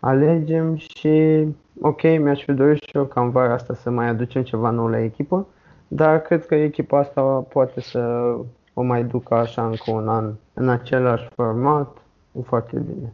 [0.00, 1.46] alegem și,
[1.80, 4.86] ok, mi-aș fi dorit și eu ca în vara asta să mai aducem ceva nou
[4.86, 5.46] la echipă,
[5.88, 8.34] dar cred că echipa asta poate să
[8.74, 11.96] o mai ducă așa încă un an în același format,
[12.44, 13.12] foarte bine.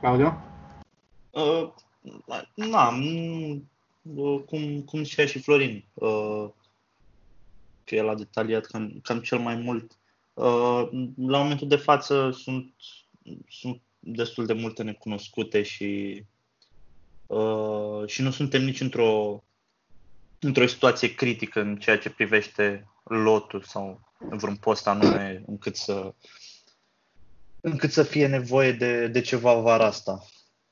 [0.00, 0.32] Claudio?
[1.38, 1.72] Uh,
[2.54, 2.98] na,
[4.14, 6.48] uh, cum, cum zicea și Florin, uh,
[7.84, 9.98] că el a detaliat cam, cam cel mai mult.
[10.34, 12.74] Uh, la momentul de față sunt,
[13.48, 16.22] sunt destul de multe necunoscute și,
[17.26, 19.44] uh, și nu suntem nici într-o,
[20.38, 26.14] într-o situație critică în ceea ce privește lotul sau vreun post anume încât să,
[27.60, 30.26] încât să fie nevoie de, de ceva vara asta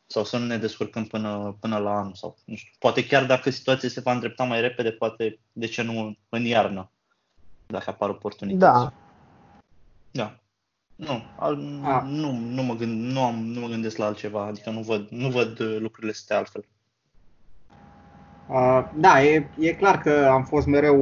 [0.06, 2.72] sau să nu ne descurcăm până, până la anul sau nu știu.
[2.78, 6.90] Poate chiar dacă situația se va îndrepta mai repede, poate de ce nu în iarnă
[7.66, 8.60] dacă apar oportunități.
[8.60, 8.92] Da.
[10.10, 10.38] Da.
[10.96, 11.56] Nu, al,
[12.06, 15.28] nu, nu, mă gând, nu, am, nu mă gândesc la altceva, adică nu văd, nu
[15.28, 16.64] văd uh, lucrurile să altfel.
[18.48, 20.96] Uh, da, e, e clar că am fost mereu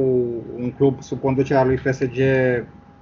[0.55, 2.17] un club sub conducerea lui FSG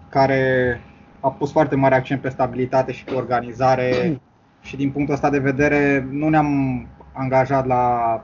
[0.09, 0.81] care
[1.19, 4.21] a pus foarte mare accent pe stabilitate și pe organizare mm.
[4.63, 8.23] și din punctul ăsta de vedere nu ne-am angajat la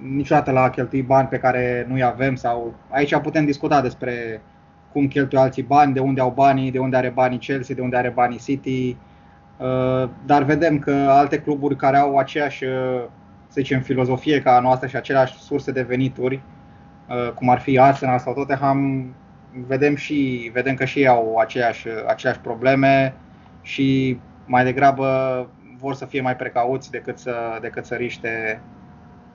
[0.00, 4.40] niciodată la a cheltui bani pe care nu-i avem sau aici putem discuta despre
[4.92, 7.96] cum cheltuie alții bani, de unde au banii, de unde are banii Chelsea, de unde
[7.96, 8.96] are banii City.
[9.56, 13.02] Uh, dar vedem că alte cluburi care au aceeași, uh,
[13.48, 16.40] să zicem, filozofie ca a noastră și aceleași surse de venituri,
[17.08, 19.08] uh, cum ar fi Arsenal sau Tottenham,
[19.66, 23.14] vedem, și, vedem că și ei au aceeași, aceleași probleme
[23.62, 24.18] și
[24.48, 25.06] mai degrabă
[25.78, 28.60] vor să fie mai precauți decât să, decât să riște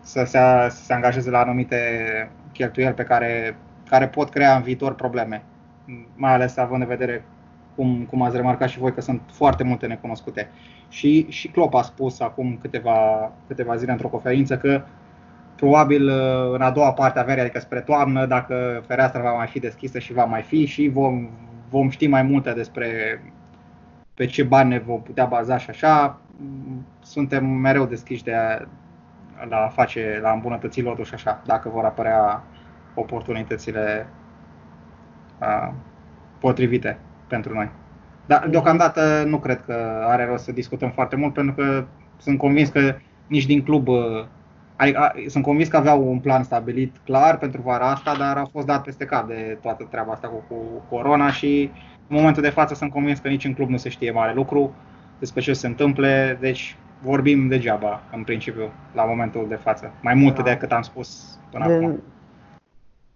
[0.03, 0.38] să se,
[0.70, 1.78] să se angajeze la anumite
[2.51, 3.55] cheltuieli pe care,
[3.89, 5.43] care pot crea în viitor probleme.
[6.16, 7.24] Mai ales având în vedere,
[7.76, 10.49] cum, cum ați remarcat și voi, că sunt foarte multe necunoscute.
[10.89, 14.84] Și, și Klopp a spus acum câteva, câteva zile într-o conferință că
[15.55, 16.09] probabil
[16.53, 19.99] în a doua parte a verii, adică spre toamnă, dacă fereastra va mai fi deschisă
[19.99, 21.30] și va mai fi și vom,
[21.70, 22.88] vom ști mai multe despre
[24.14, 26.22] pe ce bani ne vom putea baza și așa,
[27.01, 28.68] suntem mereu deschiși de,
[29.49, 32.43] la a face, la a îmbunătăți lotul și așa, dacă vor apărea
[32.95, 34.07] oportunitățile
[35.39, 35.74] uh,
[36.39, 37.72] potrivite pentru noi.
[38.26, 41.86] Dar deocamdată nu cred că are rost să discutăm foarte mult, pentru că
[42.18, 42.95] sunt convins că
[43.28, 43.88] nici din club,
[44.76, 48.66] adică, sunt convins că aveau un plan stabilit clar pentru vara asta, dar a fost
[48.66, 50.55] dat peste cap de toată treaba asta cu, cu
[50.89, 51.72] corona și
[52.08, 54.76] în momentul de față sunt convins că nici în club nu se știe mare lucru
[55.20, 59.91] despre ce se întâmple, deci vorbim degeaba, în principiu, la momentul de față.
[60.01, 60.41] Mai mult da.
[60.41, 62.01] decât am spus până din, acum.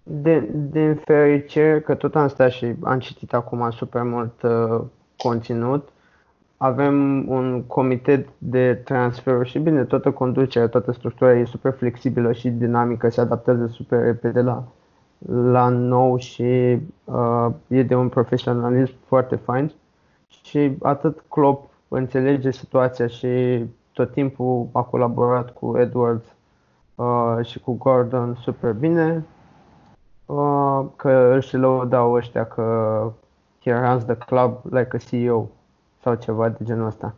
[0.03, 4.81] Din, din fericire, că tot am stat și am citit acum super mult uh,
[5.17, 5.89] conținut,
[6.57, 12.49] avem un comitet de transfer și bine, toată conducerea, toată structura e super flexibilă și
[12.49, 14.67] dinamică, se adaptează super repede la,
[15.25, 19.71] la nou și uh, e de un profesionalism foarte fain.
[20.43, 23.63] Și atât Klopp înțelege situația și
[23.93, 26.23] tot timpul a colaborat cu Edward
[26.95, 29.25] uh, și cu Gordon super bine,
[30.25, 33.11] uh, că își lăudau ăștia că
[33.63, 35.49] he runs the club like a CEO
[36.01, 37.13] sau ceva de genul ăsta.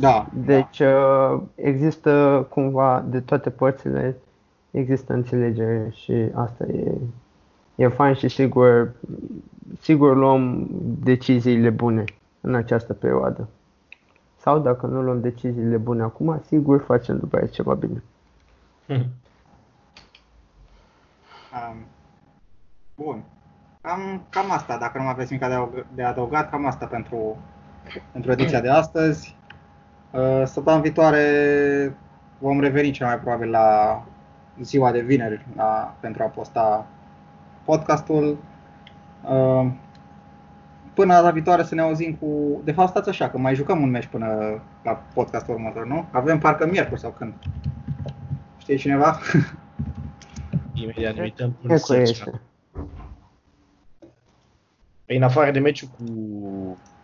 [0.00, 0.26] Da.
[0.32, 4.16] Deci uh, există cumva de toate părțile
[4.72, 6.92] există înțelegere și asta e,
[7.74, 8.92] e fain și sigur,
[9.80, 10.68] sigur luăm
[11.02, 12.04] deciziile bune
[12.40, 13.48] în această perioadă.
[14.36, 18.02] Sau dacă nu luăm deciziile bune acum, sigur facem după aceea ceva bine.
[21.52, 21.76] Um,
[22.96, 23.22] bun.
[23.80, 27.36] Cam, cam asta, dacă nu mai aveți nimic de adăugat, cam asta pentru,
[28.12, 29.36] pentru ediția de astăzi.
[30.10, 31.96] Uh, săptămâna viitoare
[32.38, 34.02] vom reveni cel mai probabil la,
[34.60, 36.86] ziua de vineri la, pentru a posta
[37.64, 38.38] podcastul.
[39.22, 39.70] Uh,
[40.94, 42.60] până data viitoare să ne auzim cu...
[42.64, 46.06] De fapt, stați așa, că mai jucăm un meci până la podcastul următor, nu?
[46.10, 47.32] Avem parcă miercuri sau când.
[48.58, 49.18] Știe cineva?
[50.72, 52.02] Imediat ne uităm până să
[55.04, 56.04] Păi în afară de meciul cu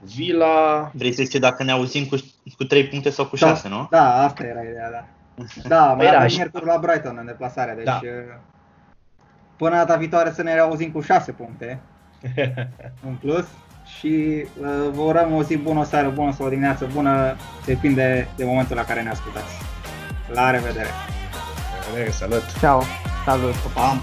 [0.01, 0.91] Vila...
[0.95, 2.17] Vrei să zici dacă ne auzim cu,
[2.57, 3.87] cu 3 puncte sau cu 6, da, nu?
[3.91, 5.05] Da, asta era ideea, da.
[5.69, 8.01] Da, mai păi avem miercuri la Brighton în deplasare, deci da.
[8.03, 8.35] Uh,
[9.57, 11.79] până data viitoare să ne auzim cu 6 puncte
[13.09, 13.47] în plus
[13.99, 18.29] și uh, vă urăm o zi bună, o seară bună sau o dimineață bună, depinde
[18.37, 19.55] de momentul la care ne ascultați.
[20.33, 20.89] La revedere!
[20.89, 22.59] La revedere, salut!
[22.59, 22.83] Ciao!
[23.25, 23.55] Salut!
[23.55, 24.01] Pa!